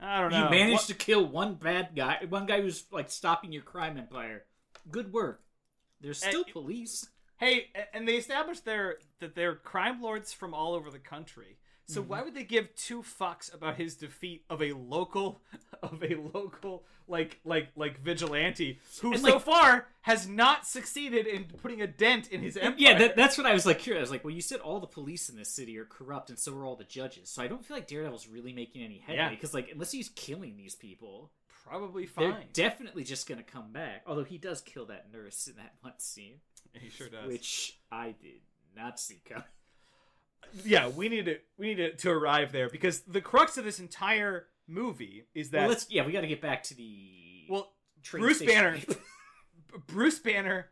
[0.00, 0.44] I don't know.
[0.44, 3.96] You managed What- to kill one bad guy, one guy who's like stopping your crime
[3.96, 4.44] empire.
[4.90, 5.42] Good work.
[6.00, 7.08] There's still it- police.
[7.38, 11.58] Hey, and they established their that they're crime lords from all over the country.
[11.88, 12.10] So Mm-hmm.
[12.10, 15.40] why would they give two fucks about his defeat of a local
[15.82, 21.26] of a local like like like vigilante who And, so like- far has not succeeded
[21.26, 22.74] in putting a dent in his empire?
[22.78, 24.00] Yeah, that, that's what I was like curious.
[24.00, 26.38] I was like, well, you said all the police in this city are corrupt, and
[26.38, 27.28] so are all the judges.
[27.30, 29.30] So I don't feel like Daredevil's really making any headway Yeah.
[29.30, 31.30] because, like, unless he's killing these people,
[31.64, 32.46] probably they're fine.
[32.52, 34.02] definitely just gonna come back.
[34.06, 36.36] Although he does kill that nurse in that one scene,
[36.72, 37.26] he sure does.
[37.26, 38.40] which I did
[38.76, 39.44] not see coming.
[40.64, 43.78] Yeah, we need to we need to, to arrive there because the crux of this
[43.80, 47.72] entire movie is that well, let's yeah, we got to get back to the well
[48.10, 48.42] Bruce.
[48.42, 48.78] Banner
[49.86, 50.66] Bruce Banner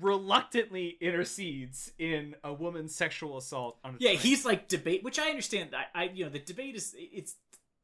[0.00, 4.18] reluctantly intercedes in a woman's sexual assault on a yeah, train.
[4.20, 5.70] he's like debate, which I understand.
[5.74, 7.34] I, I you know the debate is it's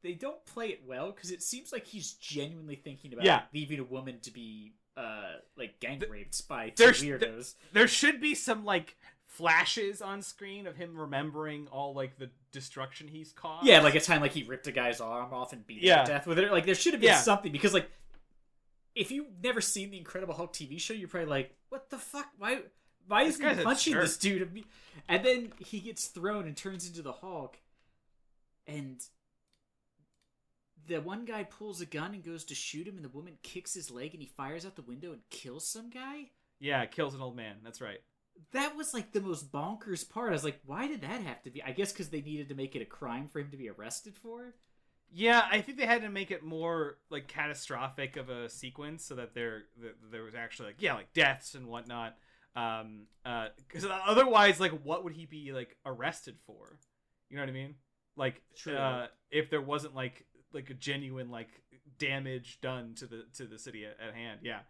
[0.03, 3.43] they don't play it well because it seems like he's genuinely thinking about Yeah.
[3.53, 7.55] leaving a woman to be uh like gang raped by two weirdos.
[7.73, 8.97] there should be some like
[9.41, 13.67] flashes on screen of him remembering all like the destruction he's caused.
[13.67, 16.03] Yeah, like a time like he ripped a guy's arm off and beat him Yeah.
[16.05, 16.51] to death with it.
[16.53, 17.21] Like there should have been Yeah.
[17.21, 17.91] something because like
[18.95, 22.29] if you've never seen the Incredible Hulk TV show, you're probably like, what the fuck?
[22.39, 22.61] Why?
[23.07, 24.65] why This is he punching this dude?
[25.09, 27.57] And then he gets thrown and turns into the Hulk,
[28.67, 29.01] and
[30.87, 33.75] the one guy pulls a gun and goes to shoot him, and the woman kicks
[33.75, 36.31] his leg, and he fires out the window and kills some guy.
[36.59, 37.57] Yeah, kills an old man.
[37.63, 38.01] That's right.
[38.53, 40.31] That was like the most bonkers part.
[40.31, 41.63] I was like, why did that have to be?
[41.63, 44.17] I guess because they needed to make it a crime for him to be arrested
[44.17, 44.55] for.
[45.13, 49.17] Yeah, I think they had to make it more like catastrophic of a sequence so
[49.17, 52.17] that there that there was actually like yeah like deaths and whatnot.
[52.57, 56.79] Um, uh, because otherwise, like, what would he be like arrested for?
[57.29, 57.75] You know what I mean?
[58.17, 61.49] Like, uh, if there wasn't like like a genuine like
[61.99, 64.61] damage done to the to the city at, at hand, yeah.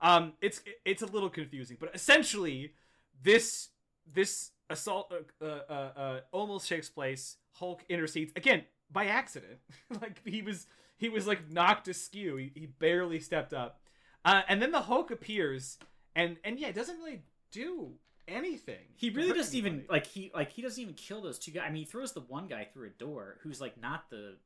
[0.00, 2.72] Um, it's it's a little confusing, but essentially,
[3.22, 3.68] this
[4.12, 7.36] this assault uh, uh, uh, uh, almost takes place.
[7.52, 9.58] Hulk intercedes again by accident.
[10.00, 12.36] like he was he was like knocked askew.
[12.36, 13.80] He, he barely stepped up,
[14.24, 15.78] uh, and then the Hulk appears,
[16.14, 17.92] and and yeah, it doesn't really do
[18.28, 18.84] anything.
[18.96, 21.64] He really doesn't even like he like he doesn't even kill those two guys.
[21.66, 24.36] I mean, he throws the one guy through a door who's like not the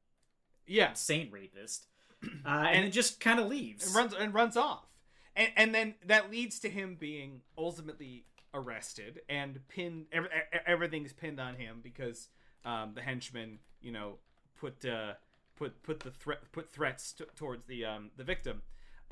[0.66, 1.86] yeah, insane rapist,
[2.46, 3.86] uh, and, then just kind of leaves.
[3.86, 4.86] and runs and runs off,
[5.34, 8.24] and and then that leads to him being ultimately
[8.54, 10.06] arrested and pinned.
[10.12, 10.28] Every,
[10.66, 12.28] everything's pinned on him because
[12.64, 14.18] um, the henchmen, you know,
[14.58, 15.14] put uh,
[15.56, 18.62] put put the threat put threats t- towards the um, the victim.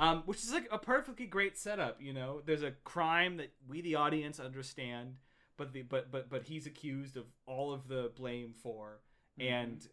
[0.01, 2.41] Um, which is like a perfectly great setup, you know.
[2.47, 5.17] There's a crime that we, the audience, understand,
[5.57, 9.01] but the but but but he's accused of all of the blame for,
[9.41, 9.89] and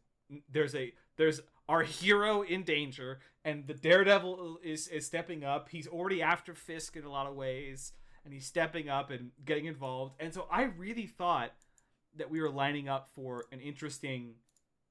[0.51, 5.87] there's a there's our hero in danger and the daredevil is is stepping up he's
[5.87, 7.93] already after fisk in a lot of ways
[8.25, 11.51] and he's stepping up and getting involved and so i really thought
[12.17, 14.33] that we were lining up for an interesting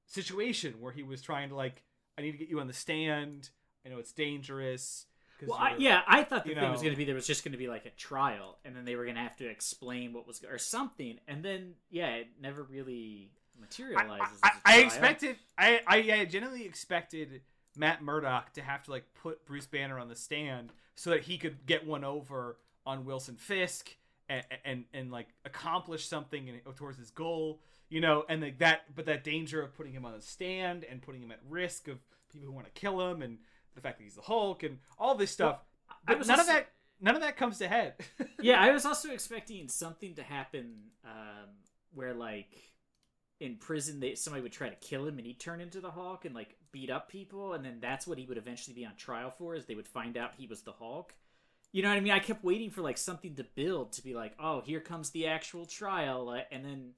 [0.07, 1.83] situation where he was trying to like
[2.17, 3.49] i need to get you on the stand
[3.85, 5.05] i know it's dangerous.
[5.45, 7.51] Well, I, yeah, I thought the thing was going to be there was just going
[7.51, 10.25] to be like a trial, and then they were going to have to explain what
[10.25, 14.39] was or something, and then yeah, it never really materializes.
[14.43, 17.41] I, I, I expected I, I I genuinely expected
[17.75, 21.37] Matt Murdock to have to like put Bruce Banner on the stand so that he
[21.37, 23.95] could get one over on Wilson Fisk
[24.29, 28.95] and and, and like accomplish something in, towards his goal, you know, and like that
[28.95, 31.97] but that danger of putting him on the stand and putting him at risk of
[32.31, 33.37] people who want to kill him and
[33.75, 35.59] the fact that he's the Hulk and all this stuff.
[36.05, 36.69] But was none of that
[36.99, 37.93] none of that comes to head.
[38.41, 41.49] yeah, I was also expecting something to happen um,
[41.93, 42.49] where like
[43.39, 46.25] in prison they somebody would try to kill him and he'd turn into the Hulk
[46.25, 49.33] and like beat up people and then that's what he would eventually be on trial
[49.37, 51.13] for is they would find out he was the Hulk.
[51.75, 52.13] You know what I mean?
[52.13, 55.27] I kept waiting for like something to build to be like, "Oh, here comes the
[55.27, 56.91] actual trial." uh, And then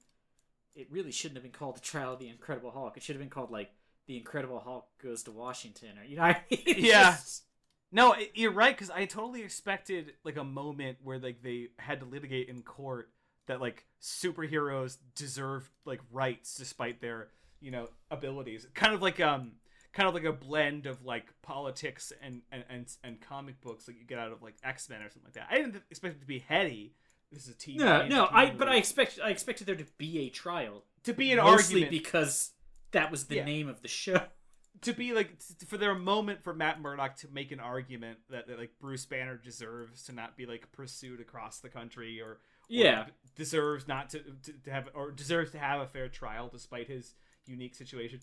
[0.76, 2.96] it really shouldn't have been called the trial of the Incredible Hulk.
[2.96, 3.72] It should have been called like
[4.06, 6.60] the Incredible Hulk goes to Washington or you know I mean?
[6.78, 7.10] Yeah.
[7.10, 7.42] just-
[7.90, 12.06] No, you're right because I totally expected like a moment where like they had to
[12.06, 13.10] litigate in court
[13.48, 18.64] that like superheroes deserve like rights despite their you know abilities.
[18.74, 19.54] Kind of like um,
[19.98, 23.98] kind of like a blend of like politics and and and, and comic books like
[23.98, 25.48] you get out of like X Men or something like that.
[25.50, 26.94] I didn't expect it to be heady.
[27.32, 27.76] This is a TV.
[27.76, 28.68] No, no, TV I but.
[28.68, 30.84] I expect I expected there to be a trial.
[31.04, 32.52] to be an mostly argument because
[32.92, 33.44] that was the Yeah.
[33.44, 34.20] name of the show.
[34.82, 35.32] to be like
[35.66, 39.36] for their moment for Matt Murdock to make an argument that, that like Bruce Banner
[39.36, 43.06] deserves to not be like pursued across the country or, or Yeah.
[43.34, 47.14] deserves not to, to to have or deserves to have a fair trial despite his
[47.46, 48.20] unique situation.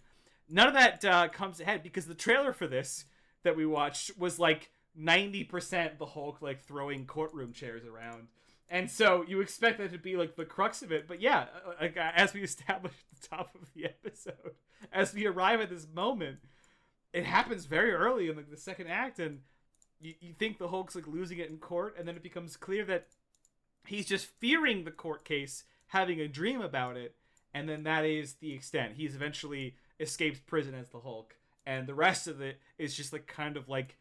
[0.50, 3.06] None of that uh, comes ahead because the trailer for this
[3.44, 8.28] that we watched was like ninety percent the Hulk like throwing courtroom chairs around.
[8.70, 11.74] And so you expect that to be like the crux of it, but yeah, uh,
[11.80, 14.56] like uh, as we established at the top of the episode,
[14.94, 16.40] as we arrive at this moment,
[17.14, 19.40] it happens very early in like the second act, and
[20.02, 22.84] you, you think the Hulk's like losing it in court, and then it becomes clear
[22.86, 23.08] that
[23.86, 27.16] he's just fearing the court case, having a dream about it,
[27.54, 28.94] and then that is the extent.
[28.98, 33.28] He's eventually escapes prison as the Hulk, and the rest of it is just like
[33.28, 33.98] kind of like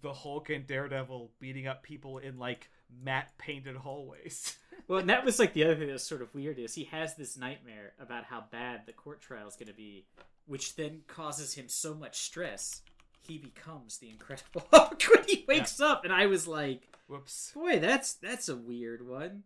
[0.00, 2.70] the Hulk and Daredevil beating up people in like
[3.02, 4.56] matte painted hallways.
[4.88, 6.84] Well, and that was like the other thing that was sort of weird is he
[6.84, 10.06] has this nightmare about how bad the court trial is going to be,
[10.46, 12.82] which then causes him so much stress.
[13.20, 17.52] He becomes the Incredible Hulk when he wakes up, and I was like, Whoops.
[17.54, 19.44] "Boy, that's that's a weird one."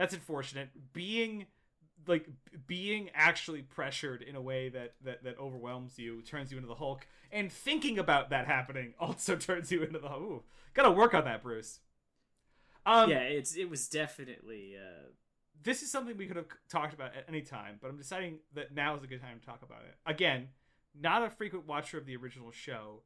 [0.00, 1.44] that's unfortunate being
[2.06, 2.28] like
[2.66, 6.74] being actually pressured in a way that, that that overwhelms you turns you into the
[6.74, 10.42] hulk and thinking about that happening also turns you into the hulk Ooh,
[10.74, 11.80] gotta work on that bruce
[12.86, 14.74] um yeah, it's it was definitely.
[14.76, 15.10] Uh,
[15.62, 18.74] this is something we could have talked about at any time but i'm deciding that
[18.74, 20.48] now is a good time to talk about it again
[20.98, 23.02] not a frequent watcher of the original show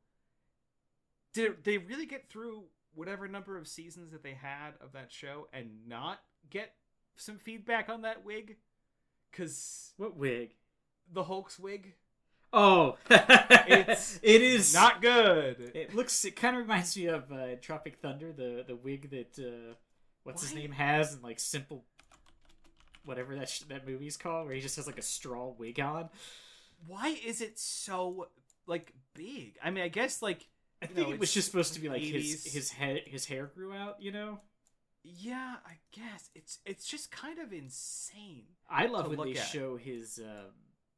[1.32, 5.48] did they really get through whatever number of seasons that they had of that show
[5.52, 6.72] and not get
[7.16, 8.56] some feedback on that wig?
[9.36, 10.54] Because What wig?
[11.12, 11.94] the Hulk's wig,
[12.52, 15.72] Oh, It's it is not good.
[15.74, 16.24] It looks.
[16.24, 19.74] It kind of reminds me of uh, Tropic Thunder, the the wig that uh,
[20.22, 21.84] what's his name has, and like simple,
[23.04, 26.10] whatever that sh- that movie's called, where he just has like a straw wig on.
[26.86, 28.28] Why is it so
[28.68, 29.56] like big?
[29.62, 30.46] I mean, I guess like
[30.80, 33.50] I think know, it was just supposed to be like his his head his hair
[33.52, 34.00] grew out.
[34.00, 34.38] You know,
[35.04, 38.44] yeah, I guess it's it's just kind of insane.
[38.68, 39.46] I love when they at.
[39.46, 40.52] show his um,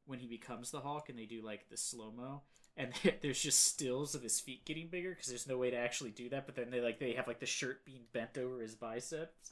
[0.05, 2.41] when he becomes the Hulk and they do like the slow mo.
[2.77, 6.11] And there's just stills of his feet getting bigger because there's no way to actually
[6.11, 6.45] do that.
[6.45, 9.51] But then they like they have like the shirt being bent over his biceps.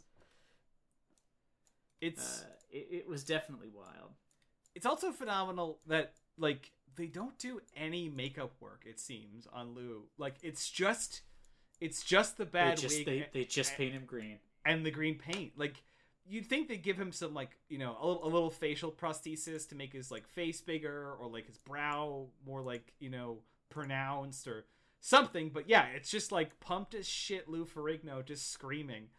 [2.01, 4.11] It's Uh, it, it was definitely wild.
[4.75, 8.83] it's also phenomenal that like they don't do any makeup work.
[8.85, 10.03] It seems on Lou.
[10.17, 11.21] Like it's just
[11.81, 14.39] it's just the bad they just wig they, they just and- paint him green.
[14.65, 15.53] And the green paint.
[15.57, 15.83] Like
[16.27, 19.67] you'd think they'd give him some like you know a, little- a little facial prosthesis
[19.69, 24.47] to make his like face bigger or like his brow more like you know pronounced
[24.47, 24.65] or
[25.01, 25.49] something.
[25.53, 27.47] But yeah, it's just like pumped as shit.
[27.47, 29.09] Lou Ferrigno just screaming,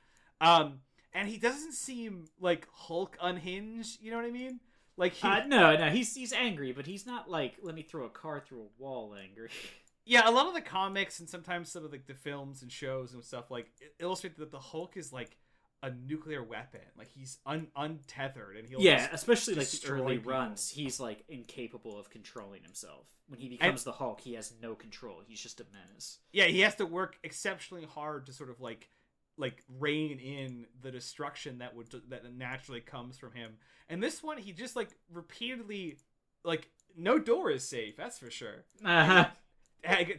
[0.41, 0.81] um,
[1.13, 4.01] and he doesn't seem like Hulk unhinged.
[4.03, 4.61] You know what I mean?
[4.97, 8.05] Like he, Uh, no, no, he's he's angry, but he's not like let me throw
[8.05, 9.51] a car through a wall angry.
[10.07, 13.13] yeah, a lot of the comics and sometimes some of like the films and shows
[13.13, 15.37] and stuff like illustrate that the Hulk is like
[15.83, 16.81] a nuclear weapon.
[16.97, 20.33] Like he's un- untethered and he'll yeah, especially like the early people.
[20.33, 23.07] runs, he's like incapable of controlling himself.
[23.29, 25.21] When he becomes the Hulk, he has no control.
[25.27, 26.19] He's just a menace.
[26.33, 28.89] yeah he has to work exceptionally hard to sort of like
[29.37, 33.59] like rein in the destruction that would that naturally comes from him
[33.91, 35.99] and this one he just like repeatedly
[36.43, 39.27] like no door is safe that's for sure Uh-huh.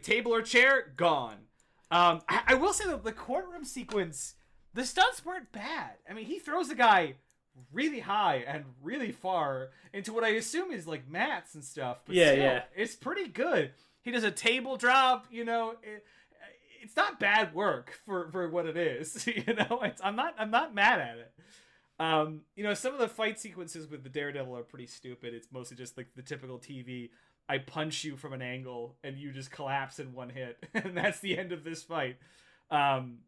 [0.02, 1.36] Table or chair gone.
[1.90, 4.34] Um I, I will say that the courtroom sequence
[4.74, 5.92] the stunts weren't bad.
[6.08, 7.14] I mean he throws the guy
[7.72, 12.14] really high and really far into what i assume is like mats and stuff but
[12.14, 12.62] Yeah, still, yeah.
[12.76, 13.72] it's pretty good.
[14.02, 16.04] He does a table drop you know it,
[16.80, 19.80] it's not bad work for for what it is you know?
[19.82, 21.32] It's, i'm not i'm not mad at it.
[21.98, 25.34] Um you know some of the fight sequences with the daredevil are pretty stupid.
[25.34, 27.10] It's mostly just like the typical tv
[27.48, 30.58] i punch you from an angle and you just collapse in one hit.
[30.74, 32.16] And that's the end of this fight.
[32.70, 33.18] Um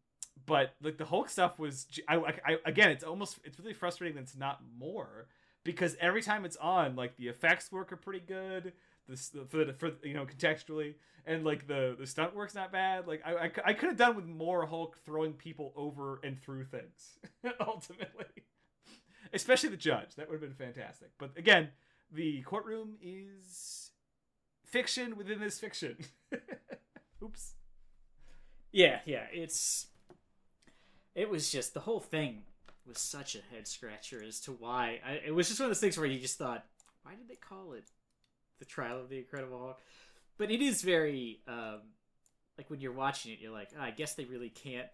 [0.45, 4.15] but like the hulk stuff was I, I- I- again it's almost it's really frustrating
[4.15, 5.27] that it's not more
[5.63, 8.73] because every time it's on like the effects work are pretty good
[9.07, 13.07] this for, the, for you know contextually and like the the stunt work's not bad.
[13.07, 17.19] Like I I could have done with more hulk throwing people over and through things
[17.59, 18.25] ultimately.
[19.33, 20.15] Especially the judge.
[20.15, 21.09] That would have been fantastic.
[21.17, 21.69] But again
[22.11, 23.90] the courtroom is
[24.71, 25.97] fiction within this fiction
[27.23, 27.53] oops
[28.71, 29.87] Yeah, yeah, it's
[31.13, 32.43] it was just the whole thing
[32.87, 34.99] was such a head scratcher as to why.
[35.05, 36.65] I, it was just one of those things where you just thought,
[37.03, 37.83] why did they call it
[38.59, 39.79] the Trial of the Incredible Hulk?
[40.37, 41.81] But it is very um,
[42.57, 44.87] like when you're watching it, you're like, "Ah, I guess they really can't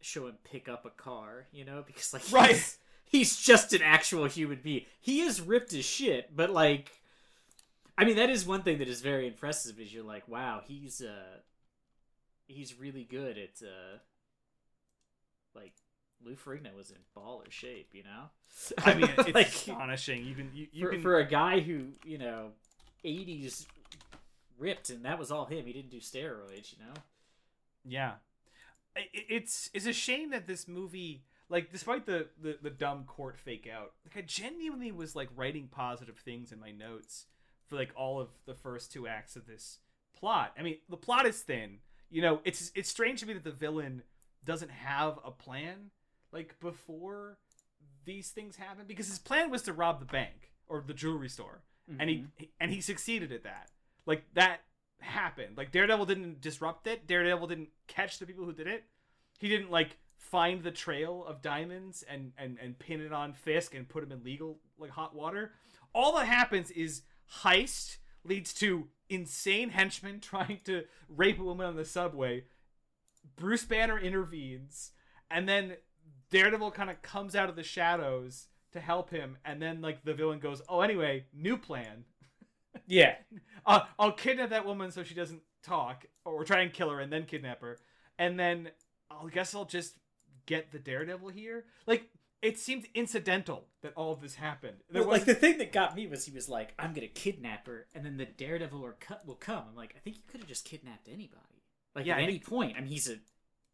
[0.00, 2.50] show him pick up a car, you know, because like Right.
[2.52, 4.84] he's, he's just an actual human being.
[5.00, 6.92] He is ripped as shit, but like.
[7.98, 9.80] I mean, that is one thing that is very impressive.
[9.80, 11.38] Is you're like, wow, he's uh,
[12.46, 13.98] he's really good at uh
[15.54, 15.72] like
[16.24, 18.30] Lou Ferrigno was in baller shape, you know.
[18.84, 21.86] i mean it's Like, astonishing you can you, you for, can for a guy who
[22.04, 22.50] you know,
[23.04, 23.66] '80s
[24.58, 25.66] ripped, and that was all him.
[25.66, 26.94] He didn't do steroids, you know.
[27.84, 28.12] Yeah,
[28.96, 33.04] I- I- it's it's a shame that this movie, like, despite the the, the dumb
[33.06, 37.26] court fake out, like, I genuinely was like writing positive things in my notes
[37.68, 39.78] for like all of the first two acts of this
[40.18, 40.52] plot.
[40.58, 41.78] I mean, the plot is thin.
[42.10, 44.02] You know, it's it's strange to me that the villain
[44.44, 45.90] doesn't have a plan
[46.32, 47.38] like before
[48.04, 51.62] these things happen because his plan was to rob the bank or the jewelry store
[51.98, 52.44] and he mm-hmm.
[52.60, 53.70] and he succeeded at that.
[54.06, 54.60] Like that
[55.00, 55.56] happened.
[55.56, 57.06] Like Daredevil didn't disrupt it.
[57.06, 58.84] Daredevil didn't catch the people who did it.
[59.38, 63.74] He didn't like find the trail of diamonds and and and pin it on Fisk
[63.74, 65.52] and put him in legal like hot water.
[65.94, 67.02] All that happens is
[67.42, 72.44] heist leads to insane henchmen trying to rape a woman on the subway.
[73.36, 74.92] Bruce Banner intervenes,
[75.30, 75.76] and then
[76.30, 80.14] Daredevil kind of comes out of the shadows to help him, and then like the
[80.14, 82.04] villain goes, "Oh, anyway, new plan.
[82.86, 83.16] Yeah,
[83.66, 87.12] Uh, I'll kidnap that woman so she doesn't talk, or try and kill her and
[87.12, 87.78] then kidnap her,
[88.18, 88.70] and then
[89.10, 89.96] I guess I'll just
[90.46, 92.08] get the Daredevil here." Like
[92.42, 94.78] it seemed incidental that all of this happened.
[94.90, 97.66] There Well, like the thing that got me was he was like, "I'm gonna kidnap
[97.66, 99.64] her," and then the Daredevil or cut will come.
[99.68, 101.62] I'm like, I think you could have just kidnapped anybody.
[101.94, 102.76] Like Yeah, at any point.
[102.76, 103.16] I mean, he's a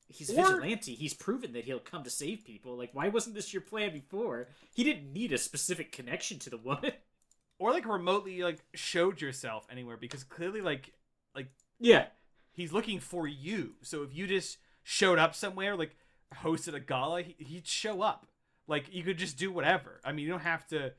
[0.08, 0.94] he's Or- vigilante.
[0.94, 2.76] He's proven that he'll come to save people.
[2.76, 4.48] Like, why wasn't this your plan before?
[4.72, 6.92] He didn't need a specific connection to the woman.
[7.58, 10.92] or like remotely like showed yourself anywhere because clearly like
[11.34, 11.48] like
[11.78, 12.06] yeah,
[12.52, 13.74] he's looking for you.
[13.82, 15.96] So if you just showed up somewhere, like
[16.42, 18.26] hosted a gala, he, he'd show up.
[18.66, 20.00] Like you could just do whatever.
[20.04, 20.92] I mean, you don't have to.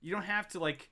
[0.00, 0.90] You don't have to like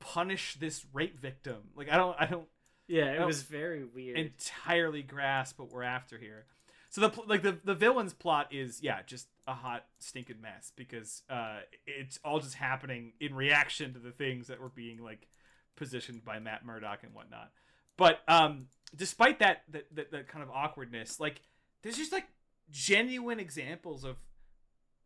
[0.00, 1.56] punish this rape victim.
[1.76, 2.16] Like I don't.
[2.18, 2.46] I don't
[2.86, 3.12] yeah.
[3.12, 3.26] It Oh.
[3.26, 4.18] was very weird.
[4.18, 6.46] entirely grasp what we're after here.
[6.90, 11.22] So the like the the villain's plot is yeah just a hot stinking mess because
[11.28, 15.28] uh it's all just happening in reaction to the things that were being like
[15.76, 17.50] positioned by Matt Murdock and whatnot.
[17.98, 21.42] But um despite that that that, that kind of awkwardness, like
[21.82, 22.26] there's just like
[22.70, 24.16] genuine examples of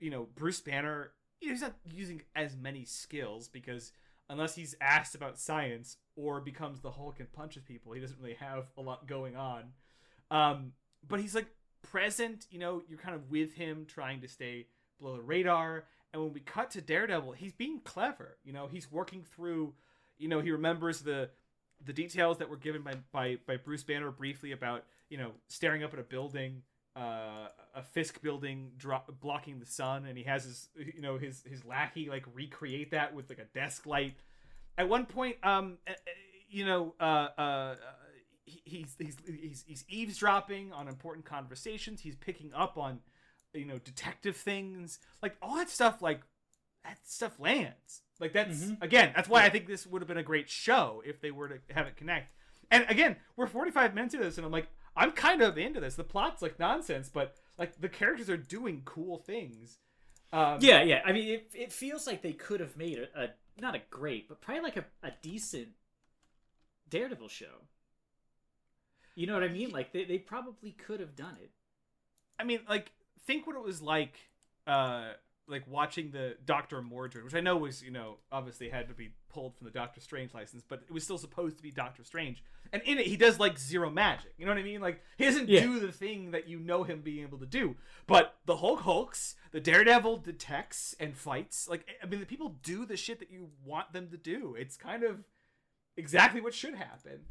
[0.02, 1.12] you know Bruce Banner.
[1.38, 3.92] He's not using as many skills because
[4.28, 8.36] unless he's asked about science or becomes the Hulk and punches people, he doesn't really
[8.36, 9.64] have a lot going on.
[10.30, 10.72] Um,
[11.06, 11.48] but he's like
[11.82, 14.66] present, you know, you're kind of with him trying to stay
[15.00, 15.84] below the radar.
[16.12, 18.36] And when we cut to Daredevil, he's being clever.
[18.44, 19.74] You know, he's working through,
[20.18, 21.30] you know, he remembers the
[21.84, 25.82] the details that were given by by, by Bruce Banner briefly about, you know, staring
[25.82, 26.62] up at a building,
[26.96, 31.42] uh, a Fisk building dro- blocking the sun, and he has his, you know, his
[31.48, 34.14] his lackey like recreate that with like a desk light.
[34.78, 35.94] At one point, um, uh, uh,
[36.50, 37.74] you know, uh, uh,
[38.44, 42.00] he's, he's he's he's eavesdropping on important conversations.
[42.00, 43.00] He's picking up on,
[43.54, 46.02] you know, detective things, like all that stuff.
[46.02, 46.20] Like
[46.84, 48.02] that stuff lands.
[48.20, 48.82] Like that's Mhm.
[48.82, 51.48] again, that's why I think this would have been a great show if they were
[51.48, 52.32] to have it connect.
[52.70, 54.66] And again, we're 45 minutes into this, and I'm like,
[54.96, 55.94] I'm kind of into this.
[55.94, 59.78] The plot's like nonsense, but like the characters are doing cool things.
[60.32, 61.02] Um, yeah, yeah.
[61.04, 63.28] I mean, it, it feels like they could have made a, a
[63.60, 65.68] not a great, but probably like a, a decent
[66.88, 67.66] Daredevil show.
[69.14, 69.70] You know what I mean?
[69.70, 71.50] Like they, they probably could have done it.
[72.38, 72.92] I mean, like,
[73.26, 74.14] think what it was like,
[74.66, 75.10] uh,
[75.48, 79.10] like watching the Doctor Mordrid, which I know was, you know, obviously had to be
[79.28, 82.42] pulled from the Doctor Strange license, but it was still supposed to be Doctor Strange.
[82.72, 84.32] And in it, he does like zero magic.
[84.38, 84.80] You know what I mean?
[84.80, 85.62] Like, he doesn't Yeah.
[85.62, 87.76] do the thing that you know him being able to do.
[88.06, 91.68] But the Hulk hulks, the Daredevil detects and fights.
[91.68, 94.54] Like, I mean, the people do the shit that you want them to do.
[94.56, 95.24] It's kind of
[95.96, 97.26] exactly what should happen.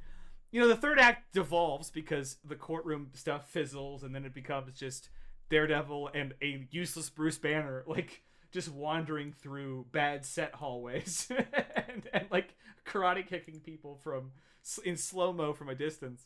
[0.52, 4.78] You know, the third act devolves because the courtroom stuff fizzles, and then it becomes
[4.78, 5.10] just
[5.52, 11.32] Daredevil and a useless Bruce Banner, like just wandering through bad set hallways
[11.88, 14.32] and, and like karate kicking people from
[14.84, 16.26] in slow mo from a distance.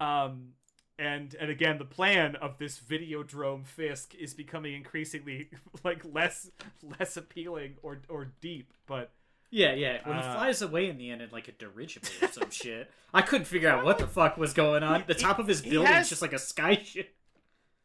[0.00, 0.50] Um,
[0.98, 5.48] and and again, the plan of this Videodrome Fisk is becoming increasingly
[5.84, 6.50] like less
[6.98, 9.12] less appealing or or deep, but.
[9.50, 9.98] Yeah, yeah.
[10.04, 12.90] When he Uh, flies away in the end in like a dirigible or some shit,
[13.12, 15.04] I couldn't figure out what the fuck was going on.
[15.06, 17.14] The He- top of his building has- is just like a sky ship.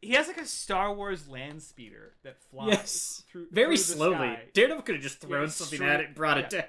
[0.02, 4.14] He has like a Star Wars land speeder that flies Yes, through very through slowly.
[4.16, 4.42] sky.
[4.54, 6.64] Daredevil could have just thrown he's something straight- at it and brought it down.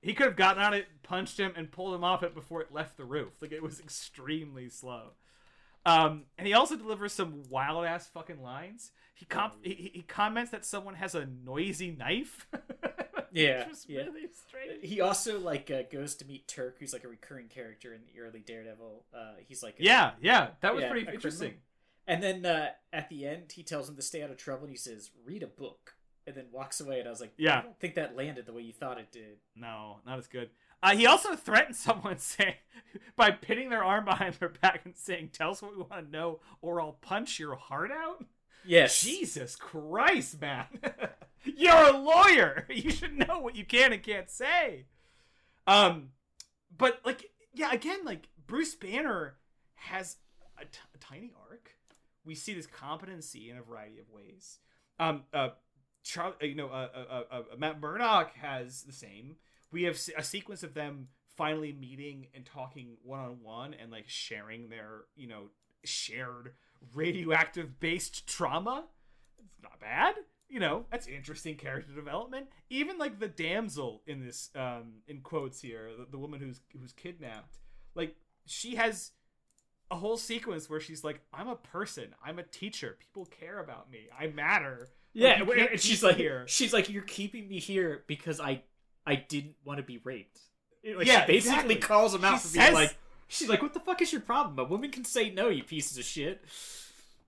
[0.00, 2.72] He could have gotten on it, punched him, and pulled him off it before it
[2.72, 3.32] left the roof.
[3.40, 5.12] Like it was extremely slow.
[5.86, 8.92] Um, and he also delivers some wild ass fucking lines.
[9.14, 12.46] He, com- Oh, he he comments that someone has a noisy knife.
[13.32, 14.02] Yeah, which was yeah.
[14.02, 14.78] really strange.
[14.88, 18.20] He also like uh, goes to meet Turk, who's like a recurring character in the
[18.20, 19.06] early Daredevil.
[19.12, 21.38] Uh, he's like a- Yeah, yeah, that was yeah, pretty interesting.
[21.48, 21.60] criminal.
[22.06, 24.64] And then uh, at the end, he tells him to stay out of trouble.
[24.64, 25.94] and He says, "Read a book,"
[26.26, 26.98] and then walks away.
[27.00, 27.58] And I was like, Yeah.
[27.58, 30.50] I don't think that landed the way you thought it did." No, not as good.
[30.82, 32.56] Uh, he also threatened someone saying
[33.16, 36.10] by pinning their arm behind their back and saying, "Tell us what we want to
[36.10, 38.24] know, or I'll punch your heart out."
[38.66, 40.66] Yes, Jesus Christ, man!
[41.44, 42.66] You're a lawyer.
[42.74, 44.86] You should know what you can and can't say.
[45.66, 46.10] Um,
[46.76, 49.36] but like, yeah, again, like Bruce Banner
[49.74, 50.16] has
[50.58, 51.73] a, t- a tiny arc.
[52.24, 54.58] We see this competency in a variety of ways.
[54.98, 55.50] Um, uh,
[56.16, 59.36] uh, you know, uh, uh, uh, uh, Matt Murdock has the same.
[59.72, 64.08] We have a sequence of them finally meeting and talking one on one and like
[64.08, 65.50] sharing their, you know,
[65.84, 66.52] shared
[66.94, 68.84] radioactive based trauma.
[69.38, 70.14] It's not bad.
[70.48, 72.46] You know, that's interesting character development.
[72.70, 76.92] Even like the damsel in this, um, in quotes here, the, the woman who's who's
[76.92, 77.58] kidnapped,
[77.94, 78.14] like
[78.46, 79.12] she has
[79.94, 82.14] a whole sequence where she's like, "I'm a person.
[82.24, 82.96] I'm a teacher.
[83.00, 84.08] People care about me.
[84.18, 85.38] I matter." yeah.
[85.42, 86.44] you and she's like, here.
[86.46, 88.62] she's like, "You're keeping me here because I,
[89.06, 90.40] I didn't want to be raped."
[90.84, 91.76] Like, Yeah, she basically exactly.
[91.76, 92.96] calls him out She for being says- like,
[93.28, 94.58] "She's like, what the fuck is your problem?
[94.58, 96.44] A woman can say no, you pieces of shit."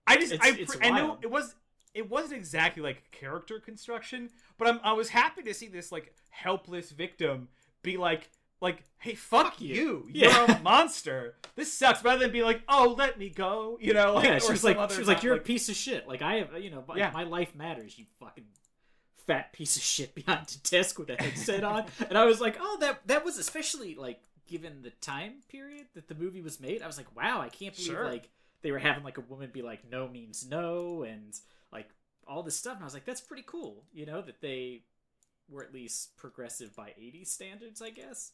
[0.07, 1.55] I just It's- I, it's I know it was
[1.95, 6.15] it wasn't exactly like character construction, but I'm I was happy to see this like
[6.31, 7.49] helpless victim
[7.83, 8.29] be like
[8.61, 10.07] like, "Hey, fuck, Fuck you." you.
[10.13, 11.35] You're a monster.
[11.55, 14.53] This sucks." Rather than being like, "Oh, let me go," you know, like, yeah, she
[14.53, 16.71] was like, other she was like, "You're a piece of shit." Like I have, you
[16.71, 17.11] know, my, Yeah.
[17.13, 17.99] my life matters.
[17.99, 18.45] You fucking
[19.27, 21.85] fat piece of shit behind the desk with a headset on.
[22.09, 26.07] And I was like, "Oh, that that was especially like given the time period that
[26.09, 26.81] the movie was made.
[26.81, 28.05] I was like, wow, I can't believe Sure.
[28.05, 28.29] like
[28.63, 31.35] they were having like a woman be like, no means no, and
[31.73, 31.89] like
[32.29, 32.75] all this stuff.
[32.75, 33.83] And I was like, that's pretty cool.
[33.93, 34.83] You know that they
[35.49, 38.33] were at least progressive by 80s standards, I guess.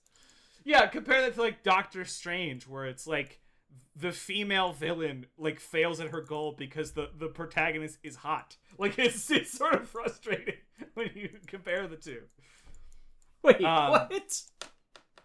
[0.65, 3.41] Yeah, compare that to like Doctor Strange, where it's like
[3.97, 8.57] the female villain like fails at her goal because the the protagonist is hot.
[8.79, 10.55] Like it's it's sort of frustrating
[10.95, 12.23] when you compare the two.
[13.43, 14.43] Wait, Um, what?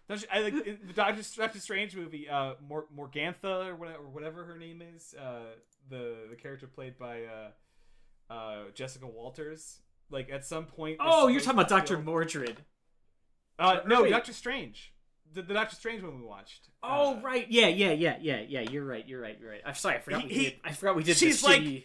[0.08, 4.02] Don't you- I like in the Doctor Doctor Strange movie, uh, Mor- Morgantha or whatever,
[4.04, 5.54] or whatever her name is, uh,
[5.88, 9.80] the the character played by uh, uh, Jessica Walters.
[10.10, 10.98] Like at some point.
[11.00, 11.98] Oh, you're talking about Dr.
[11.98, 12.56] Mordrid.
[13.58, 14.08] Uh, no.
[14.08, 14.92] Doctor Strange.
[15.34, 16.68] The, the Doctor Strange one we watched.
[16.82, 18.60] Oh Uh, right, yeah, yeah, yeah, yeah, yeah.
[18.60, 19.06] You're right.
[19.06, 19.38] You're right.
[19.40, 19.60] You're right.
[19.64, 19.96] I'm sorry.
[19.96, 20.54] I forgot we He- did.
[20.64, 21.16] I forgot we did.
[21.16, 21.84] she's like- shitty-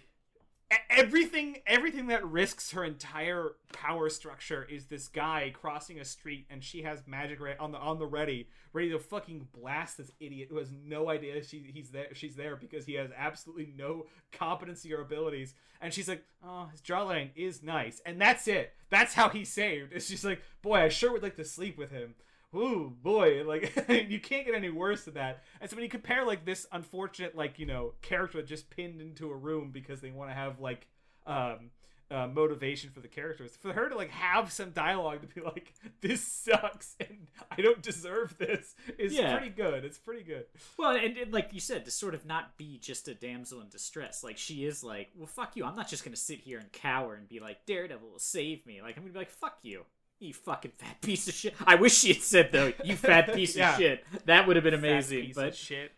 [0.90, 6.64] everything everything that risks her entire power structure is this guy crossing a street and
[6.64, 10.58] she has magic on the on the ready ready to fucking blast this idiot who
[10.58, 15.02] has no idea she he's there she's there because he has absolutely no competency or
[15.02, 19.50] abilities and she's like oh his jawline is nice and that's it that's how he's
[19.52, 22.16] saved it's just like boy i sure would like to sleep with him
[22.56, 23.74] Ooh boy, like
[24.10, 25.44] you can't get any worse than that.
[25.62, 29.32] And so when you compare like this unfortunate, like you know, character just pinned into
[29.32, 30.88] a room because they want to have like
[31.26, 31.72] um
[32.12, 35.74] uh, motivation for the characters, for her to like have some dialogue to be like,
[36.02, 39.36] "This sucks and I don't deserve this," is Yeah.
[39.36, 39.84] pretty good.
[39.84, 40.46] It's pretty good.
[40.78, 43.70] Well, and, and like you said, to sort of not be just a damsel in
[43.70, 44.24] distress.
[44.24, 45.66] Like she is like, well, fuck you.
[45.66, 48.80] I'm not just gonna sit here and cower and be like, Daredevil will save me.
[48.84, 49.84] Like I'm gonna be like, fuck you.
[50.24, 51.54] You fucking fat piece of shit.
[51.68, 53.72] I wish she had said though, you fat piece Yeah.
[53.74, 54.06] of shit.
[54.26, 55.34] That would have been amazing.
[55.36, 55.92] But shit.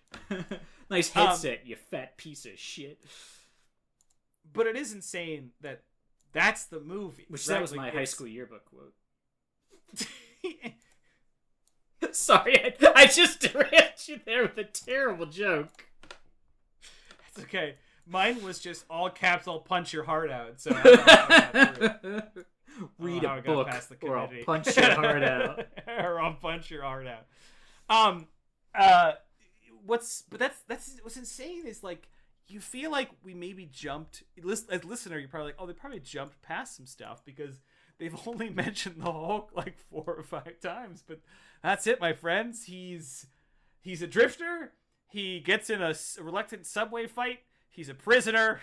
[0.90, 3.00] nice Um, headset, you fat piece of shit.
[4.52, 5.84] But it is insane that
[6.34, 7.26] that's the movie.
[7.30, 7.56] Which right?
[7.56, 8.94] that was Like, my high school yearbook quote.
[12.12, 15.86] Sorry, I, I just derailed you there with a terrible joke.
[17.30, 17.76] It's okay.
[18.08, 19.48] Mine was just all caps.
[19.48, 20.62] I'll punch your heart out.
[20.62, 22.46] So I don't know how I got through it.
[23.00, 25.68] Read how a book, past the or I'll punch your heart out.
[25.88, 27.26] or I'll punch your heart out.
[27.90, 28.28] Um,
[28.74, 29.14] uh,
[29.86, 32.08] what's but that's that's what's insane is like
[32.48, 34.24] you feel like we maybe jumped.
[34.38, 37.60] As listener, you're probably like, oh, they probably jumped past some stuff because
[37.98, 41.04] they've only mentioned the Hulk like four or five times.
[41.06, 41.22] But
[41.64, 42.66] that's it, my friends.
[42.66, 43.28] He's
[43.82, 44.74] he's a drifter.
[45.08, 47.40] He gets in a reluctant subway fight.
[47.70, 48.60] He's a prisoner.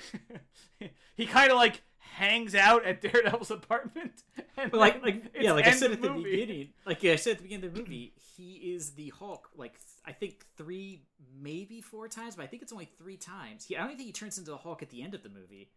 [1.15, 1.83] he kind of like
[2.17, 4.23] hangs out at Daredevil's apartment.
[4.57, 6.31] And But like, like it's yeah, like I said at the movie.
[6.31, 9.49] beginning, like yeah, I said at the beginning of the movie, he is the Hulk.
[9.57, 11.03] Like th- I think three,
[11.41, 13.65] maybe four times, but I think it's only three times.
[13.65, 15.71] He, I don't think he turns into the Hulk at the end of the movie.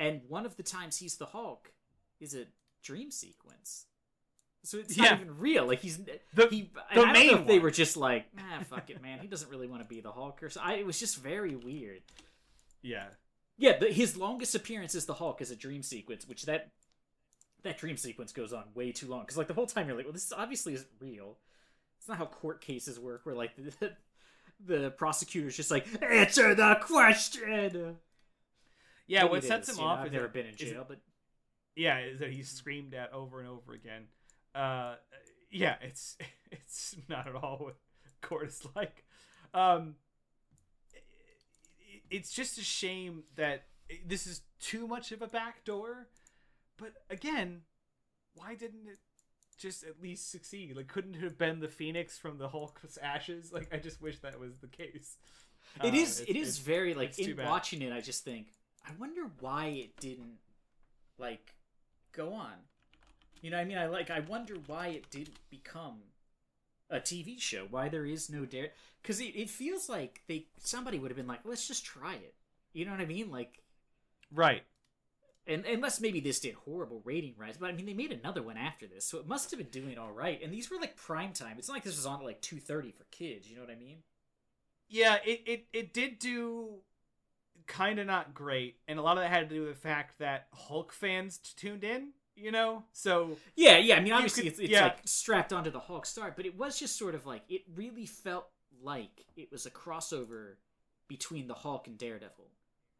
[0.00, 1.70] And one of the times he's the Hulk
[2.18, 2.46] is a
[2.82, 3.84] dream sequence.
[4.64, 5.10] So it's Yeah.
[5.10, 5.66] not even real.
[5.66, 6.70] Like he's The- he.
[6.72, 9.18] the I don't know main if they were just like, ah, fuck it, man.
[9.20, 10.60] He doesn't really want to be the Hulk or so.
[10.64, 12.00] I, it was just very weird.
[12.80, 13.04] Yeah.
[13.58, 16.70] Yeah, the, his longest appearance as the Hulk is a dream sequence, which that
[17.64, 19.20] that dream sequence goes on way too long.
[19.22, 21.38] Because like the whole time you're like, well, this obviously isn't real.
[21.98, 23.50] It's not how court cases work, where like
[23.80, 23.92] the,
[24.64, 27.96] the prosecutor's just like, answer the question.
[29.08, 30.52] Yeah, Maybe what sets is, him you know, off I've is never that- been in
[30.54, 30.98] is- jail, but
[31.74, 34.04] yeah, is that he's screamed at over and over again.
[34.54, 34.94] Uh,
[35.50, 36.16] yeah, it's
[36.52, 37.76] it's not at all what
[38.20, 39.04] court is like.
[39.52, 39.94] Um, it-
[42.10, 43.64] it's just a shame that
[44.06, 46.08] this is too much of a backdoor.
[46.76, 47.62] But again,
[48.34, 48.98] why didn't it
[49.58, 50.76] just at least succeed?
[50.76, 53.50] Like, couldn't it have been the Phoenix from the Hulk's ashes?
[53.52, 55.16] Like, I just wish that was the case.
[55.82, 56.20] it Uh, is.
[56.20, 57.92] It is very like in watching it.
[57.92, 58.48] I just think,
[58.86, 60.38] I wonder why it didn't
[61.18, 61.54] like
[62.12, 62.52] go on.
[63.42, 64.10] You know, what I mean, I like.
[64.10, 65.98] I wonder why it didn't become
[66.90, 67.66] a TV show.
[67.70, 68.70] Why there is no dare?
[69.02, 72.34] Because it, it feels like they somebody would have been like, let's just try it.
[72.72, 73.30] You know what I mean?
[73.30, 73.62] Like,
[74.32, 74.62] right.
[75.46, 78.56] and unless maybe this did horrible rating rise, but I mean, they made another one
[78.56, 80.40] after this, so it must have been doing all right.
[80.42, 81.56] And these were like prime time.
[81.58, 83.48] It's not like this was on at like two thirty for kids.
[83.48, 83.98] You know what I mean?
[84.88, 86.80] Yeah, it, it, it did do
[87.66, 90.18] kind of not great, and a lot of that had to do with the fact
[90.18, 92.12] that Hulk fans tuned in.
[92.40, 93.96] You know, so Yeah, yeah.
[93.96, 94.84] I mean, obviously, could- it's, it's yeah.
[94.84, 98.06] like strapped onto the Hulk star, but it was just sort of like it really
[98.06, 98.48] felt
[98.82, 100.54] like it was a crossover
[101.08, 102.48] between the Hulk and Daredevil,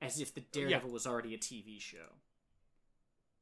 [0.03, 2.17] as if the Daredevil was already a TV show.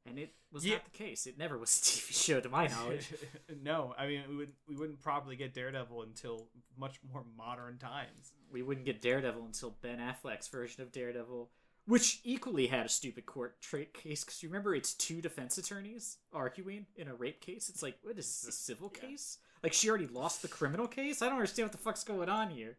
[0.05, 0.75] and it was Yeah.
[0.75, 1.27] not the case.
[1.27, 3.13] It never was a TV show, to my knowledge.
[3.63, 8.31] no, I mean we would we wouldn't probably get Daredevil until much more modern times.
[8.51, 11.49] we wouldn't get Daredevil until Ben Affleck's version of Daredevil,
[11.87, 13.55] which equally had a stupid court
[13.93, 14.23] case.
[14.23, 17.69] Because you remember, it's two defense attorneys arguing in a rape case.
[17.69, 19.07] It's like, what is this, a civil Yeah.
[19.09, 19.37] case?
[19.63, 21.21] Like she already lost the criminal case.
[21.21, 22.77] I don't understand what the fuck's going on here.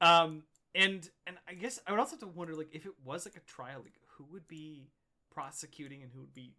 [0.00, 3.26] Um, and and I guess I would also have to wonder like if it was
[3.26, 4.88] like a trial, like who would be
[5.30, 6.54] prosecuting and who would be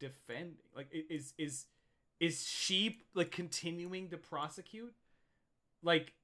[0.00, 0.56] defending?
[0.74, 1.66] Like is is
[2.18, 4.94] is she like continuing to prosecute
[5.82, 6.14] like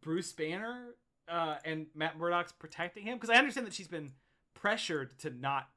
[0.00, 0.94] Bruce Banner
[1.30, 3.16] uh, and Matt Murdock's protecting him?
[3.18, 4.12] Because I understand that she's been
[4.54, 5.68] pressured to not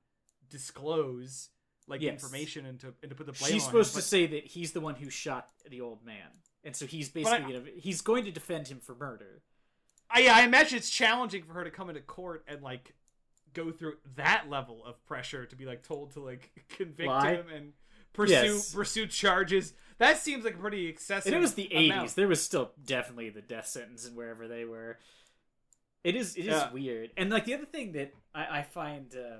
[0.49, 1.49] disclose
[1.87, 2.13] like Yes.
[2.13, 3.51] information and to and to put the blame.
[3.51, 6.05] She's on him, supposed to but- say that he's the one who shot the old
[6.05, 6.27] man,
[6.63, 9.41] and so he's But I- basically gonna, he's going to defend him for murder.
[10.09, 12.93] I, I imagine it's challenging for her to come into court and like
[13.53, 17.33] go through that level of pressure to be like told to like convict Lie?
[17.35, 17.73] him and
[18.13, 18.73] pursue Yes.
[18.73, 19.73] pursue charges.
[19.97, 21.27] That seems like a pretty excessive.
[21.27, 22.13] And it was the eighties.
[22.13, 24.97] There was still definitely the death sentence and wherever they were.
[26.03, 26.71] It is it is Yeah.
[26.71, 27.11] weird.
[27.17, 29.39] And like the other thing that I, I find um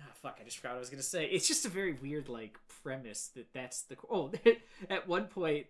[0.00, 1.26] ah, fuck, I just forgot what I was gonna say.
[1.26, 4.32] It's just a very weird like premise that that's the oh
[4.90, 5.66] at one point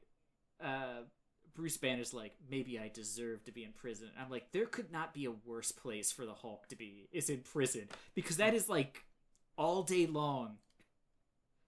[0.62, 1.02] uh
[1.55, 4.09] Bruce Banner's like, maybe I deserve to be in prison.
[4.20, 7.30] I'm like, there could not be a worse place for the Hulk to be is
[7.30, 9.05] in prison because that is like
[9.57, 10.57] all day long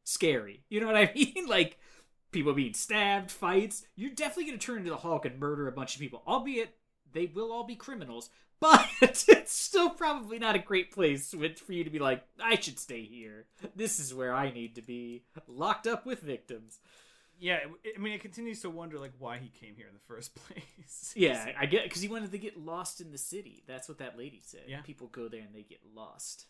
[0.04, 0.64] scary.
[0.68, 1.46] You know what I mean?
[1.46, 1.78] Like
[2.32, 3.84] people being stabbed, fights.
[3.94, 6.74] You're definitely going to turn into the Hulk and murder a bunch of people, albeit
[7.16, 8.30] they will all be criminals.
[8.58, 8.88] But
[9.28, 13.02] it's still probably not a great place for you to be like, I should stay
[13.02, 13.44] here.
[13.76, 16.80] This is where I need to be, locked up with victims.
[17.38, 17.58] yeah.
[17.94, 21.12] I mean, it continues to wonder like why he came here in the first place.
[21.14, 23.62] Yeah, I get because he wanted to get lost in the city.
[23.66, 24.62] That's what that lady said.
[24.66, 24.80] Yeah.
[24.80, 26.46] People go there and they get lost,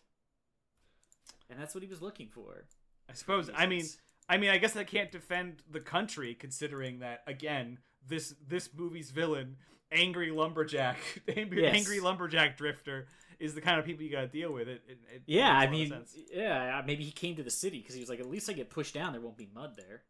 [1.51, 2.67] and that's what he was looking for.
[3.11, 3.51] I suppose.
[3.53, 3.85] I mean,
[4.29, 9.11] I mean, I guess I can't defend the country considering that again, this this movie's
[9.11, 9.57] villain,
[9.93, 10.99] angry lumberjack,
[11.37, 11.77] angry, Yes.
[11.77, 13.07] angry lumberjack drifter,
[13.39, 14.69] is the kind of people you got to deal with.
[14.69, 14.83] It.
[14.89, 15.95] it, it Yeah, I mean,
[16.33, 18.71] yeah, maybe he came to the city because he was like, at least I get
[18.71, 20.03] pushed down, there won't be mud there.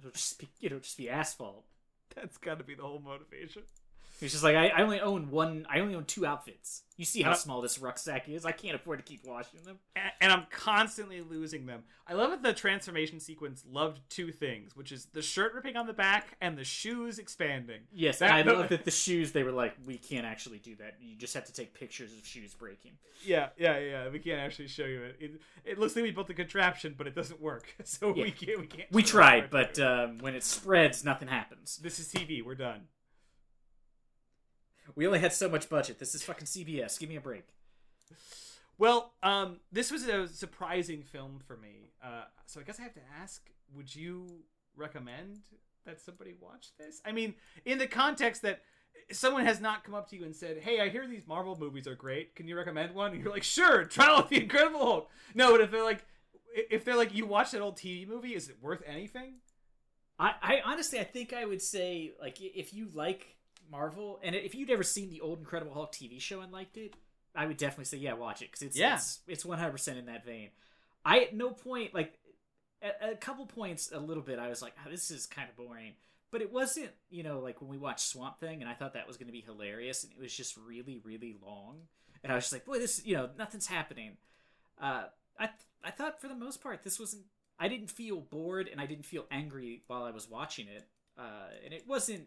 [0.00, 1.64] It'll just be, it'll just be asphalt.
[2.14, 3.62] that's got to be the whole motivation.
[4.20, 6.82] He's just like, I, I only own one, I only own two outfits.
[6.96, 8.46] You see how small this rucksack is?
[8.46, 9.78] I can't afford to keep washing them.
[9.96, 11.82] and, and I'm constantly losing them.
[12.06, 15.88] I love that the transformation sequence loved two things, which is the shirt ripping on
[15.88, 17.80] the back and the shoes expanding.
[17.92, 19.32] Yes, That- I love that the shoes.
[19.32, 20.94] They were like, we can't actually do that.
[21.00, 22.92] You just have to take pictures of shoes breaking.
[23.24, 24.08] Yeah, yeah, yeah.
[24.10, 25.16] We can't actually show you it.
[25.18, 25.30] It,
[25.64, 27.74] it looks like we built a contraption, but it doesn't work.
[27.84, 28.22] So Yeah.
[28.24, 28.60] we can't.
[28.60, 28.92] We can't.
[28.92, 31.78] We tried, but um, when it spreads, nothing happens.
[31.82, 32.44] this is TV.
[32.44, 32.82] We're done.
[34.94, 35.98] We only had so much budget.
[35.98, 36.98] This is fucking CBS.
[36.98, 37.44] Give me a break.
[38.76, 41.92] Well, um, this was a surprising film for me.
[42.02, 44.26] Uh, so I guess I have to ask: Would you
[44.76, 45.40] recommend
[45.86, 47.00] that somebody watch this?
[47.04, 48.62] I mean, in the context that
[49.12, 51.86] someone has not come up to you and said, "Hey, I hear these Marvel movies
[51.86, 52.34] are great.
[52.34, 55.60] Can you recommend one?" And you're like, "Sure, Trial of the Incredible Hulk." No, but
[55.60, 56.04] if they're like,
[56.54, 59.34] if they're like, you watched that old TV movie, is it worth anything?
[60.18, 63.36] I, I honestly, I think I would say like if you like
[63.70, 66.94] Marvel and if you'd ever seen the old Incredible Hulk TV show and liked it,
[67.34, 68.94] I would definitely say yeah, watch it because it's Yeah.
[68.96, 70.50] it's it's one hundred percent in that vein.
[71.04, 72.18] I at no point like
[72.82, 75.56] at a couple points a little bit I was like oh, this is kind of
[75.56, 75.92] boring,
[76.30, 79.06] but it wasn't you know like when we watched Swamp Thing and I thought that
[79.06, 81.78] was going to be hilarious and it was just really really long
[82.22, 84.16] and I was just like boy this you know nothing's happening.
[84.80, 85.04] Uh,
[85.38, 87.24] I th- I thought for the most part this wasn't
[87.58, 90.84] I didn't feel bored and I didn't feel angry while I was watching it.
[91.16, 92.24] Uh, and it wasn't.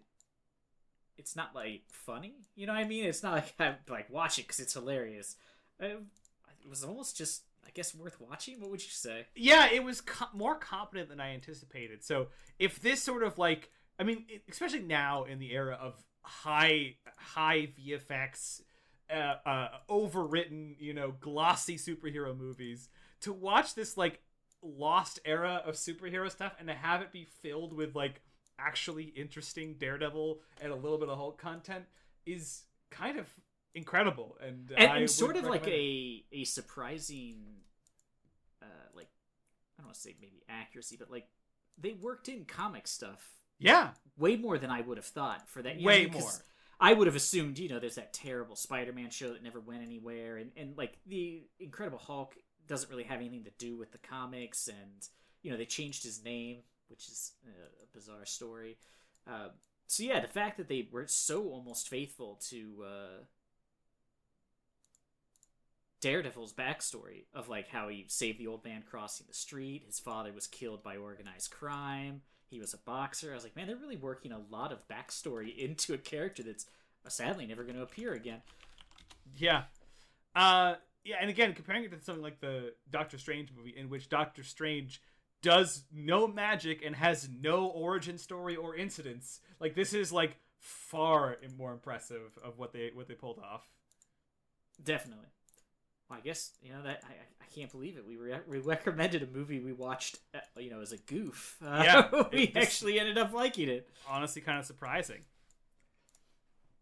[1.17, 3.05] It's not like funny, you know what I mean?
[3.05, 5.35] It's not like I like watch it because it's hilarious.
[5.81, 8.59] Uh, it was almost just, I guess, worth watching.
[8.59, 9.27] What would you say?
[9.35, 12.03] yeah, it was co- more competent than I anticipated.
[12.03, 12.27] So
[12.59, 17.69] if this sort of like, I mean, especially now in the era of high high
[17.79, 18.61] VFX,
[19.09, 22.89] uh, uh, overwritten, you know, glossy superhero movies,
[23.21, 24.19] to watch this like
[24.61, 28.21] lost era of superhero stuff and to have it be filled with like
[28.59, 31.85] actually interesting Daredevil and a little bit of Hulk content
[32.25, 33.27] is kind of
[33.75, 36.23] incredible and And, I and sort of like recommend it.
[36.33, 37.43] a a surprising,
[38.61, 39.09] uh, like
[39.77, 41.27] I don't want to say maybe accuracy, but like
[41.77, 45.75] they worked in comic stuff yeah way more than I would have thought for that.
[45.75, 46.31] you know, Way because more.
[46.79, 50.37] I would have assumed, you know, there's that terrible Spider-Man show that never went anywhere,
[50.37, 52.35] and and like the Incredible Hulk
[52.67, 55.07] doesn't really have anything to do with the comics, and
[55.41, 56.57] you know they changed his name,
[56.89, 58.77] which is a bizarre story.
[59.27, 59.49] Uh,
[59.87, 63.23] so yeah, the fact that they were so almost faithful to uh,
[66.01, 69.83] Daredevil's backstory of like how he saved the old man crossing the street.
[69.85, 72.21] His father was killed by organized crime.
[72.49, 73.31] He was a boxer.
[73.31, 76.65] I was like, man, they're really working a lot of backstory into a character that's
[77.05, 78.41] uh, sadly never going to appear again.
[79.37, 79.63] Yeah.
[80.35, 84.09] Uh, yeah, and again, comparing it to something like the Doctor Strange movie, in which
[84.09, 85.01] Doctor Strange
[85.41, 91.37] does no magic and has no origin story or incidents, like this is like far
[91.57, 93.67] more impressive of what they what they pulled off.
[94.83, 95.27] Definitely.
[96.09, 98.05] Well, I guess you know that I, I can't believe it.
[98.07, 101.57] We re- we recommended a movie we watched, uh, you know, as a goof.
[101.65, 103.89] Uh, Yeah, we actually ended up liking it.
[104.09, 105.21] honestly kind of surprising.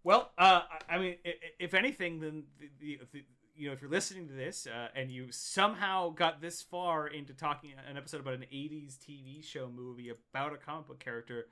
[0.03, 1.15] Well, uh, I mean,
[1.59, 3.23] if anything, then the, the, the
[3.55, 7.33] you know, if you're listening to this uh, and you somehow got this far into
[7.33, 11.47] talking an episode about an '80s TV show movie about a comic book character,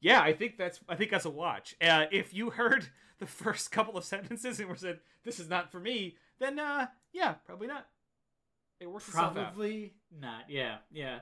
[0.00, 1.74] yeah, I think that's I think that's a watch.
[1.80, 2.88] Uh, if you heard
[3.18, 6.86] the first couple of sentences and were said, "This is not for me," then uh,
[7.12, 7.86] yeah, probably not.
[8.80, 9.08] It works.
[9.10, 10.44] Probably not.
[10.48, 11.20] Yeah, yeah.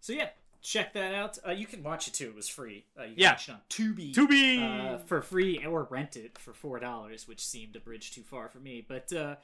[0.00, 0.30] So yeah,
[0.62, 1.38] check that out.
[1.46, 2.28] Uh, you can watch it too.
[2.28, 2.86] It was free.
[2.98, 3.32] Uh, you can Yeah.
[3.32, 4.14] watch it on Tubi.
[4.14, 4.62] To be.
[4.62, 8.48] uh, for free or rent it for four dollars, which seemed a bridge too far
[8.48, 8.84] for me.
[8.86, 9.36] But uh,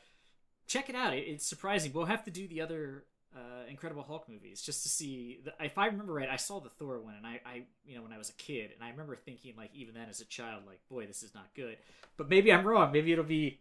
[0.66, 1.92] check it out; it, it's surprising.
[1.92, 3.04] We'll have to do the other
[3.36, 5.40] uh, Incredible Hulk movies just to see.
[5.44, 8.02] The, if I remember right, I saw the Thor one, and I, I, you know,
[8.02, 10.62] when I was a kid, and I remember thinking, like, even then as a child,
[10.66, 11.76] like, boy, this is not good.
[12.16, 12.90] But maybe I'm wrong.
[12.92, 13.60] Maybe it'll be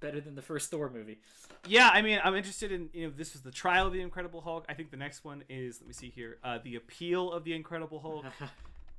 [0.00, 1.18] better than the first Thor movie.
[1.66, 4.40] Yeah, I mean, I'm interested in you know this was the trial of the Incredible
[4.40, 4.64] Hulk.
[4.68, 7.54] I think the next one is let me see here, uh, the appeal of the
[7.54, 8.24] Incredible Hulk.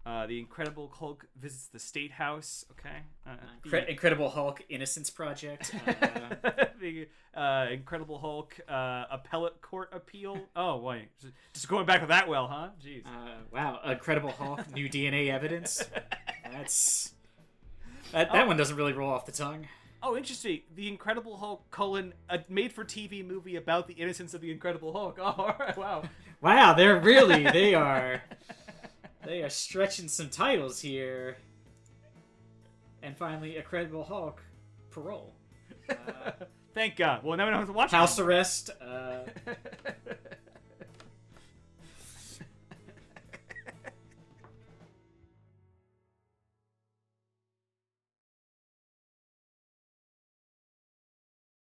[0.04, 2.66] Uh, the Incredible Hulk visits the State House.
[2.72, 2.98] Okay.
[3.28, 5.76] Uh, Incre- Incredible Hulk Innocence Project.
[5.88, 10.40] Uh, the uh, Incredible Hulk uh, appellate court appeal.
[10.56, 11.10] Oh wait,
[11.54, 12.70] just going back to that well, huh?
[12.84, 13.06] Jeez.
[13.06, 15.84] Uh, wow, Incredible Hulk, new DNA evidence.
[16.52, 17.14] That's
[18.12, 18.32] that.
[18.32, 19.68] That one doesn't really roll off the tongue.
[20.04, 20.62] Oh, interesting.
[20.76, 25.18] The Incredible Hulk colon a made-for-TV movie about the innocence of the Incredible Hulk.
[25.22, 25.78] Oh, all right.
[25.78, 26.04] wow.
[26.42, 28.24] Wow, they're really they are
[29.24, 31.38] they are stretching some titles here.
[33.04, 34.42] And finally, Incredible Hulk,
[34.90, 35.36] parole,
[35.90, 36.32] uh,
[36.74, 37.24] Thank God.
[37.24, 38.70] Well, now we don't have to watch it house arrest.
[38.82, 39.20] Uh,